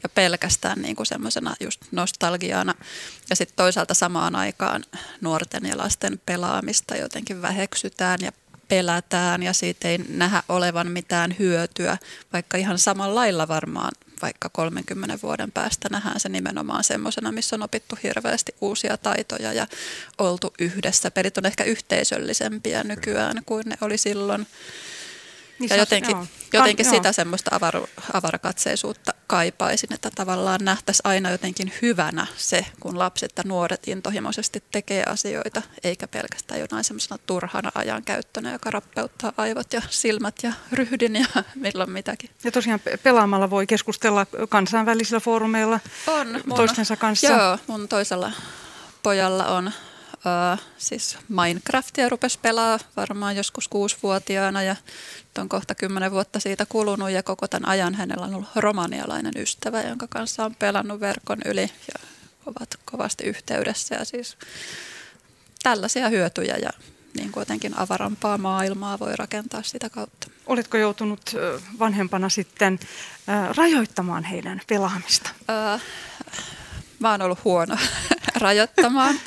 [0.03, 2.75] ja pelkästään niin kuin semmoisena just nostalgiana.
[3.31, 4.85] Ja sitten toisaalta samaan aikaan
[5.21, 8.33] nuorten ja lasten pelaamista jotenkin väheksytään ja
[8.69, 11.99] pelätään ja siitä ei nähdä olevan mitään hyötyä,
[12.33, 13.93] vaikka ihan samalla lailla varmaan
[14.23, 19.67] vaikka 30 vuoden päästä nähdään se nimenomaan semmoisena, missä on opittu hirveästi uusia taitoja ja
[20.19, 21.11] oltu yhdessä.
[21.11, 24.47] Pelit on ehkä yhteisöllisempiä nykyään kuin ne oli silloin.
[25.59, 26.27] Niin ja jotenkin, joo.
[26.53, 27.13] jotenkin Kan, sitä joo.
[27.13, 33.89] semmoista avaru, avarakatseisuutta kaipaisin, että tavallaan nähtäisiin aina jotenkin hyvänä se, kun lapset ja nuoret
[33.89, 40.53] intohimoisesti tekee asioita, eikä pelkästään jonain semmoisena turhana ajankäyttönä, joka rappeuttaa aivot ja silmät ja
[40.73, 42.31] ryhdin ja milloin mitäkin.
[42.45, 47.33] Ja tosiaan pelaamalla voi keskustella kansainvälisillä foorumeilla on, mun, toistensa kanssa.
[47.33, 48.33] Joo, mun toisella
[49.03, 49.73] pojalla on
[50.19, 54.77] Uh, siis Minecraftia rupesi pelaa varmaan joskus kuusivuotiaana ja
[55.17, 59.33] nyt on kohta kymmenen vuotta siitä kulunut ja koko tämän ajan hänellä on ollut romanialainen
[59.37, 62.09] ystävä, jonka kanssa on pelannut verkon yli ja
[62.47, 64.37] ovat kovasti yhteydessä ja siis
[65.63, 66.71] tällaisia hyötyjä ja
[67.17, 70.31] niin kuitenkin avarampaa maailmaa voi rakentaa sitä kautta.
[70.47, 71.21] Oletko joutunut
[71.79, 72.79] vanhempana sitten
[73.57, 75.31] rajoittamaan heidän pelaamista?
[75.41, 75.81] Uh,
[76.99, 77.77] mä oon ollut huono
[78.41, 79.21] rajoittamaan.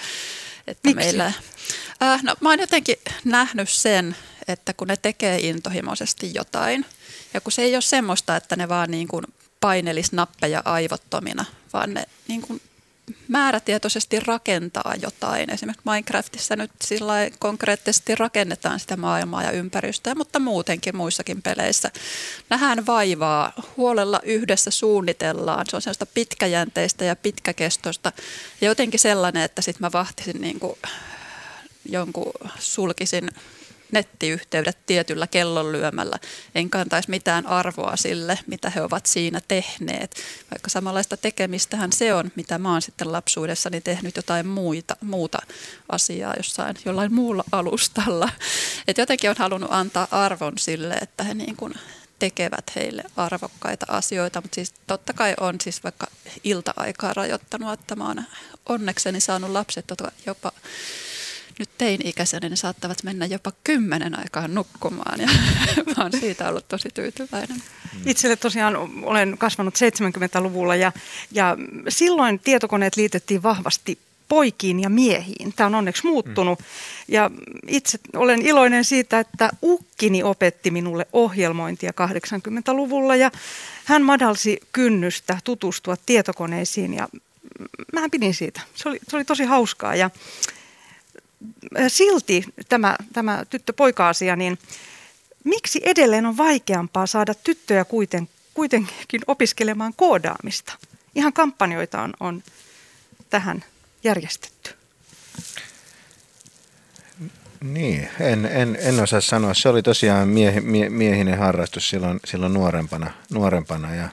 [0.72, 1.06] Että Miksi?
[1.06, 1.34] Meillä,
[2.04, 2.96] äh, no, mä oon jotenkin
[3.26, 4.16] nähnyt sen,
[4.48, 6.86] että kun ne tekee intohimoisesti jotain,
[7.34, 9.26] ja kun se ei ole semmoista, että ne vaan niin kuin
[9.60, 12.62] painelis nappeja aivottomina, vaan ne niin kuin
[13.28, 15.50] määrätietoisesti rakentaa jotain.
[15.50, 21.92] Esimerkiksi Minecraftissa nyt sillä konkreettisesti rakennetaan sitä maailmaa ja ympäristöä, mutta muutenkin muissakin peleissä.
[22.50, 25.66] Nähdään vaivaa, huolella yhdessä suunnitellaan.
[25.70, 28.12] Se on sellaista pitkäjänteistä ja pitkäkestoista
[28.62, 30.78] ja jotenkin sellainen, että sitten mä vahtisin niin kuin
[31.86, 33.30] jonkun sulkisin
[33.92, 36.18] nettiyhteydet tietyllä kellonlyömällä.
[36.56, 40.16] En kantaisi mitään arvoa sille, mitä he ovat siinä tehneet.
[40.52, 45.40] Vaikka samanlaista tekemistähän se on, mitä mä oon sitten lapsuudessani tehnyt jotain muita, muuta
[45.90, 48.30] asiaa jossain jollain muulla alustalla.
[48.88, 51.74] Et jotenkin on halunnut antaa arvon sille, että he niin kuin
[52.20, 56.08] tekevät heille arvokkaita asioita, mutta siis totta kai on siis vaikka
[56.44, 58.24] ilta-aikaa rajoittanut, että mä oon
[58.70, 59.86] onnekseni saanut lapset
[60.26, 60.52] jopa
[61.62, 65.28] nyt tein-ikäisenä ne saattavat mennä jopa kymmenen aikaan nukkumaan ja
[65.98, 67.64] mä oon siitä ollut tosi tyytyväinen.
[68.06, 70.92] Itselle tosiaan olen kasvanut 70-luvulla ja,
[71.32, 71.58] ja
[71.90, 73.98] silloin tietokoneet liitettiin vahvasti
[74.28, 75.54] poikiin ja miehiin.
[75.56, 76.60] Tämä on onneksi muuttunut.
[76.60, 76.66] Mm.
[77.08, 77.32] Ja
[77.68, 83.32] itse olen iloinen siitä, että ukkini opetti minulle ohjelmointia 80-luvulla ja
[83.86, 87.08] hän madalsi kynnystä tutustua tietokoneisiin ja
[87.94, 88.62] mä pidin siitä.
[88.76, 90.10] Se oli, se oli tosi hauskaa ja
[91.88, 94.60] silti tämä, tämä tyttö-poika-asia, niin
[95.44, 100.74] miksi edelleen on vaikeampaa saada tyttöjä kuiten, kuitenkin opiskelemaan koodaamista?
[101.16, 102.44] Ihan kampanjoita on, on
[103.30, 103.64] tähän
[104.04, 104.72] järjestetty.
[107.62, 109.54] Niin, en, en, en osaa sanoa.
[109.54, 114.10] Se oli tosiaan mie, mie, miehinen harrastus silloin, silloin nuorempana, nuorempana ja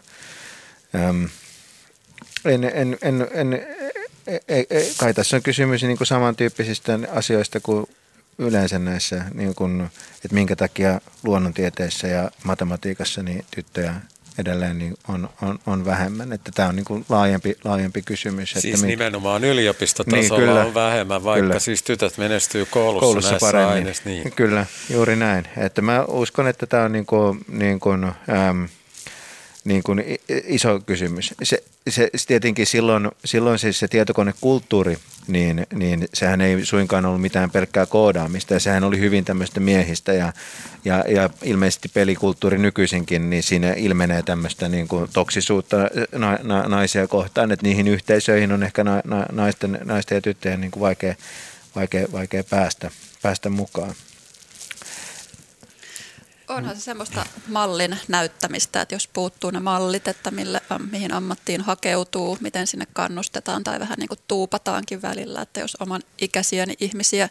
[0.95, 1.29] äm,
[2.45, 3.66] en, en, en, en,
[4.49, 7.87] ei, ei, kai tässä on kysymys niin kuin samantyyppisistä asioista kuin
[8.39, 13.95] yleensä näissä, niin kuin, että minkä takia luonnontieteissä ja matematiikassa niin tyttöjä
[14.39, 16.33] edelleen niin on, on, on vähemmän.
[16.33, 18.51] Että tämä on niin kuin laajempi, laajempi kysymys.
[18.51, 21.59] Siis että nimenomaan yliopistotasolla niin, kyllä, on vähemmän, vaikka kyllä.
[21.59, 23.74] siis tytöt menestyy koulussa, koulussa näissä paremmin.
[23.74, 24.03] aineissa.
[24.07, 24.33] Niin.
[24.33, 25.45] Kyllä, juuri näin.
[25.57, 28.68] Että mä uskon, että tämä on niin kuin, niin kuin, äm,
[29.69, 31.35] niin kuin iso kysymys.
[31.43, 37.51] Se, se, tietenkin silloin, silloin siis se tietokonekulttuuri, niin, niin sehän ei suinkaan ollut mitään
[37.51, 40.33] pelkkää koodaamista ja sehän oli hyvin tämmöistä miehistä ja,
[40.85, 45.77] ja, ja ilmeisesti pelikulttuuri nykyisinkin, niin siinä ilmenee tämmöistä niin kuin toksisuutta
[46.12, 50.61] na, na, naisia kohtaan, että niihin yhteisöihin on ehkä na, na, naisten, naisten ja tyttöjen
[50.61, 51.14] niin kuin vaikea,
[51.77, 52.91] vaikea, vaikea päästä,
[53.23, 53.95] päästä mukaan.
[56.49, 62.38] Onhan se semmoista mallin näyttämistä, että jos puuttuu ne mallit, että mille, mihin ammattiin hakeutuu,
[62.40, 67.28] miten sinne kannustetaan tai vähän niin kuin tuupataankin välillä, että jos oman ikäisiäni ihmisiä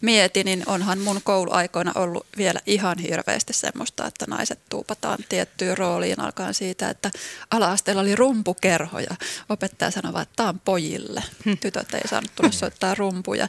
[0.00, 6.20] mieti, niin onhan mun kouluaikoina ollut vielä ihan hirveästi semmoista, että naiset tuupataan tiettyyn rooliin
[6.20, 7.10] alkaen siitä, että
[7.50, 9.14] ala-asteella oli rumpukerhoja.
[9.48, 11.22] Opettaja sanoi, että tämä on pojille.
[11.44, 11.52] Hm.
[11.60, 13.48] Tytöt ei saanut tulla soittaa rumpuja.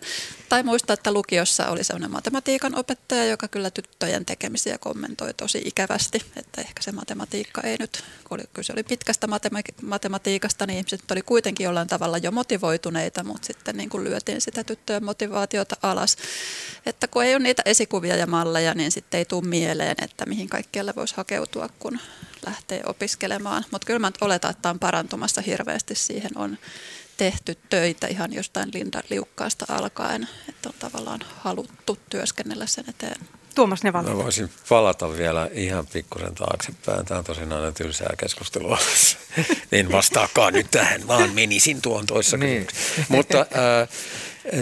[0.50, 6.22] Tai muista, että lukiossa oli sellainen matematiikan opettaja, joka kyllä tyttöjen tekemisiä kommentoi tosi ikävästi,
[6.36, 9.28] että ehkä se matematiikka ei nyt, kun kyse oli pitkästä
[9.82, 14.64] matematiikasta, niin ihmiset oli kuitenkin jollain tavalla jo motivoituneita, mutta sitten niin kuin lyötiin sitä
[14.64, 16.18] tyttöjen motivaatiota alas.
[16.86, 20.50] Että kun ei ole niitä esikuvia ja malleja, niin sitten ei tule mieleen, että mihin
[20.50, 22.00] kaikkialle voisi hakeutua, kun
[22.46, 23.66] lähtee opiskelemaan.
[23.72, 25.96] Mutta kyllä mä oletan, että on parantumassa hirveästi.
[25.96, 26.58] Siihen on
[27.18, 33.39] tehty töitä ihan jostain Linda Liukkaasta alkaen, että on tavallaan haluttu työskennellä sen eteen.
[33.56, 34.10] Tuomas Nevalli.
[34.10, 37.06] Mä voisin palata vielä ihan pikkusen taaksepäin.
[37.06, 38.78] Tämä on tosin aina tylsää keskustelua.
[39.72, 42.68] en vastaakaan nyt tähän, vaan menisin tuon toissa niin.
[43.10, 43.90] Mutta äh,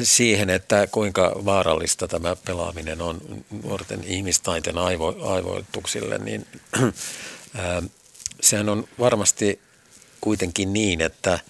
[0.03, 3.21] siihen, että kuinka vaarallista tämä pelaaminen on
[3.63, 7.83] nuorten ihmistaiten aivo, aivoituksille, niin äh,
[8.41, 9.59] sehän on varmasti
[10.21, 11.39] kuitenkin niin, että–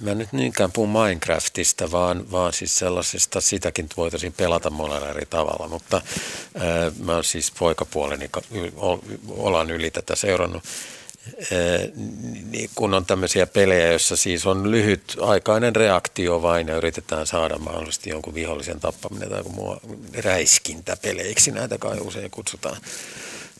[0.00, 5.68] Mä nyt niinkään puhun Minecraftista, vaan, vaan siis sellaisesta, sitäkin voitaisiin pelata monella eri tavalla,
[5.68, 6.02] mutta
[6.54, 8.30] ää, mä oon siis poikapuoleni,
[9.28, 10.62] olan yli tätä seurannut.
[11.26, 11.48] Ää,
[12.50, 17.58] niin kun on tämmöisiä pelejä, joissa siis on lyhyt aikainen reaktio vain ja yritetään saada
[17.58, 19.76] mahdollisesti jonkun vihollisen tappaminen tai joku muu
[20.24, 22.76] räiskintäpeleiksi, näitä kai usein kutsutaan.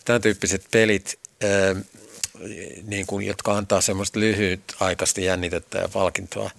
[0.05, 1.77] Tämän tyyppiset pelit, ää,
[2.87, 6.51] niin kuin, jotka antaa semmoista lyhytaikaista jännitettä ja palkintoa,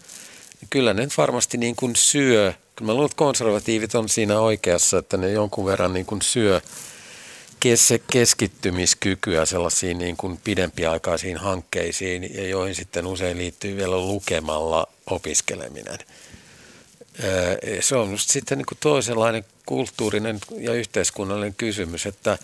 [0.61, 2.53] niin kyllä ne varmasti niin kuin syö.
[2.75, 6.61] Kyllä mä luulen, että konservatiivit on siinä oikeassa, että ne jonkun verran niin kuin syö
[8.11, 15.97] keskittymiskykyä sellaisiin niin kuin pidempiaikaisiin hankkeisiin, ja joihin sitten usein liittyy vielä lukemalla opiskeleminen.
[17.79, 22.37] Se on sitten niin kuin toisenlainen kulttuurinen ja yhteiskunnallinen kysymys, että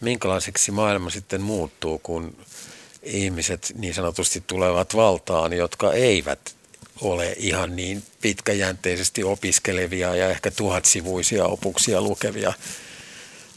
[0.00, 2.36] minkälaiseksi maailma sitten muuttuu, kun
[3.04, 6.54] ihmiset niin sanotusti tulevat valtaan, jotka eivät
[7.00, 12.52] ole ihan niin pitkäjänteisesti opiskelevia ja ehkä tuhatsivuisia opuksia lukevia.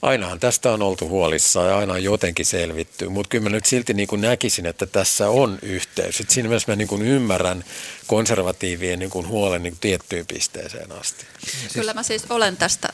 [0.02, 3.94] Ainahan tästä on oltu huolissa ja aina on jotenkin selvitty, mutta kyllä mä nyt silti
[3.94, 6.20] niin kuin näkisin, että tässä on yhteys.
[6.20, 7.64] Et siinä mielessä mä niin kuin ymmärrän
[8.08, 11.26] konservatiivien niin kuin huolen niin kuin tiettyyn pisteeseen asti.
[11.74, 12.90] Kyllä mä siis olen tästä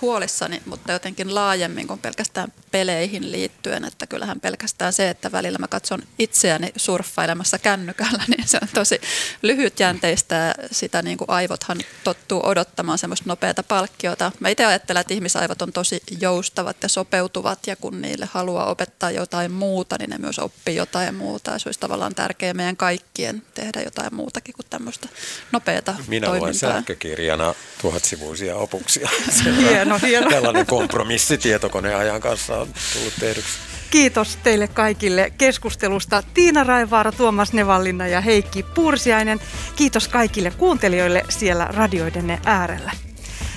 [0.00, 5.68] huolissani, mutta jotenkin laajemmin kuin pelkästään peleihin liittyen, että kyllähän pelkästään se, että välillä mä
[5.68, 9.00] katson itseäni surffailemassa kännykällä, niin se on tosi
[9.42, 14.32] lyhytjänteistä ja sitä niin kuin aivothan tottuu odottamaan semmoista nopeata palkkiota.
[14.40, 19.10] Mä itse ajattelen, että ihmisaivot on tosi joustavat ja sopeutuvat ja kun niille haluaa opettaa
[19.10, 23.42] jotain muuta, niin ne myös oppii jotain muuta ja se olisi tavallaan tärkeää meidän kaikkien
[23.54, 25.08] tehdä jotain muutakin kuin tämmöistä
[25.52, 26.40] nopeata Minä toimintaa.
[26.40, 29.08] luen sähkökirjana tuhatsivuisia opuksia.
[29.58, 30.30] hieno, hieno.
[30.30, 33.58] Tällainen kompromissi tietokoneajan kanssa on tullut tehdyksi.
[33.90, 36.22] Kiitos teille kaikille keskustelusta.
[36.34, 39.40] Tiina Raivaara, Tuomas Nevallinna ja Heikki Pursiainen.
[39.76, 42.92] Kiitos kaikille kuuntelijoille siellä radioidenne äärellä.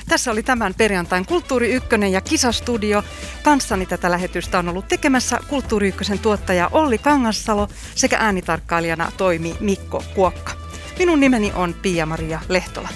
[0.09, 3.03] Tässä oli tämän perjantain Kulttuuri Ykkönen ja Kisastudio.
[3.43, 10.03] Kanssani tätä lähetystä on ollut tekemässä Kulttuuri Ykkösen tuottaja Olli Kangassalo sekä äänitarkkailijana toimi Mikko
[10.15, 10.51] Kuokka.
[10.99, 12.89] Minun nimeni on Pia-Maria Lehtola.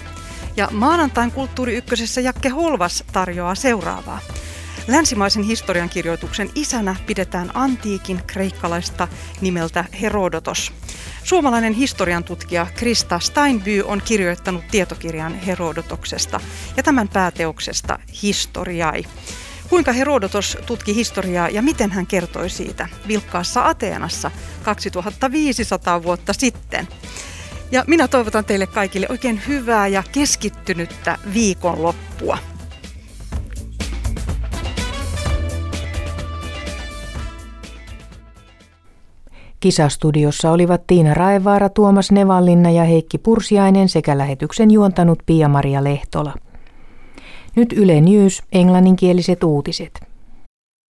[0.58, 4.20] Ja maanantain Kulttuuri Ykkösessä Jakke Holvas tarjoaa seuraavaa.
[4.88, 9.08] Länsimaisen historiankirjoituksen isänä pidetään antiikin kreikkalaista
[9.42, 10.74] nimeltä Herodotos.
[11.24, 16.40] Suomalainen historian tutkija Krista Steinby on kirjoittanut tietokirjan Herodotoksesta
[16.78, 19.04] ja tämän pääteoksesta Historiai.
[19.70, 24.32] Kuinka Herodotos tutki historiaa ja miten hän kertoi siitä vilkkaassa Ateenassa
[24.64, 26.88] 2500 vuotta sitten.
[27.76, 32.38] Ja minä toivotan teille kaikille oikein hyvää ja keskittynyttä viikonloppua.
[39.60, 46.34] Kisastudiossa olivat Tiina Raevaara, Tuomas Nevallinna ja Heikki Pursiainen sekä lähetyksen juontanut Pia-Maria Lehtola.
[47.56, 50.15] Nyt Yle News, englanninkieliset uutiset.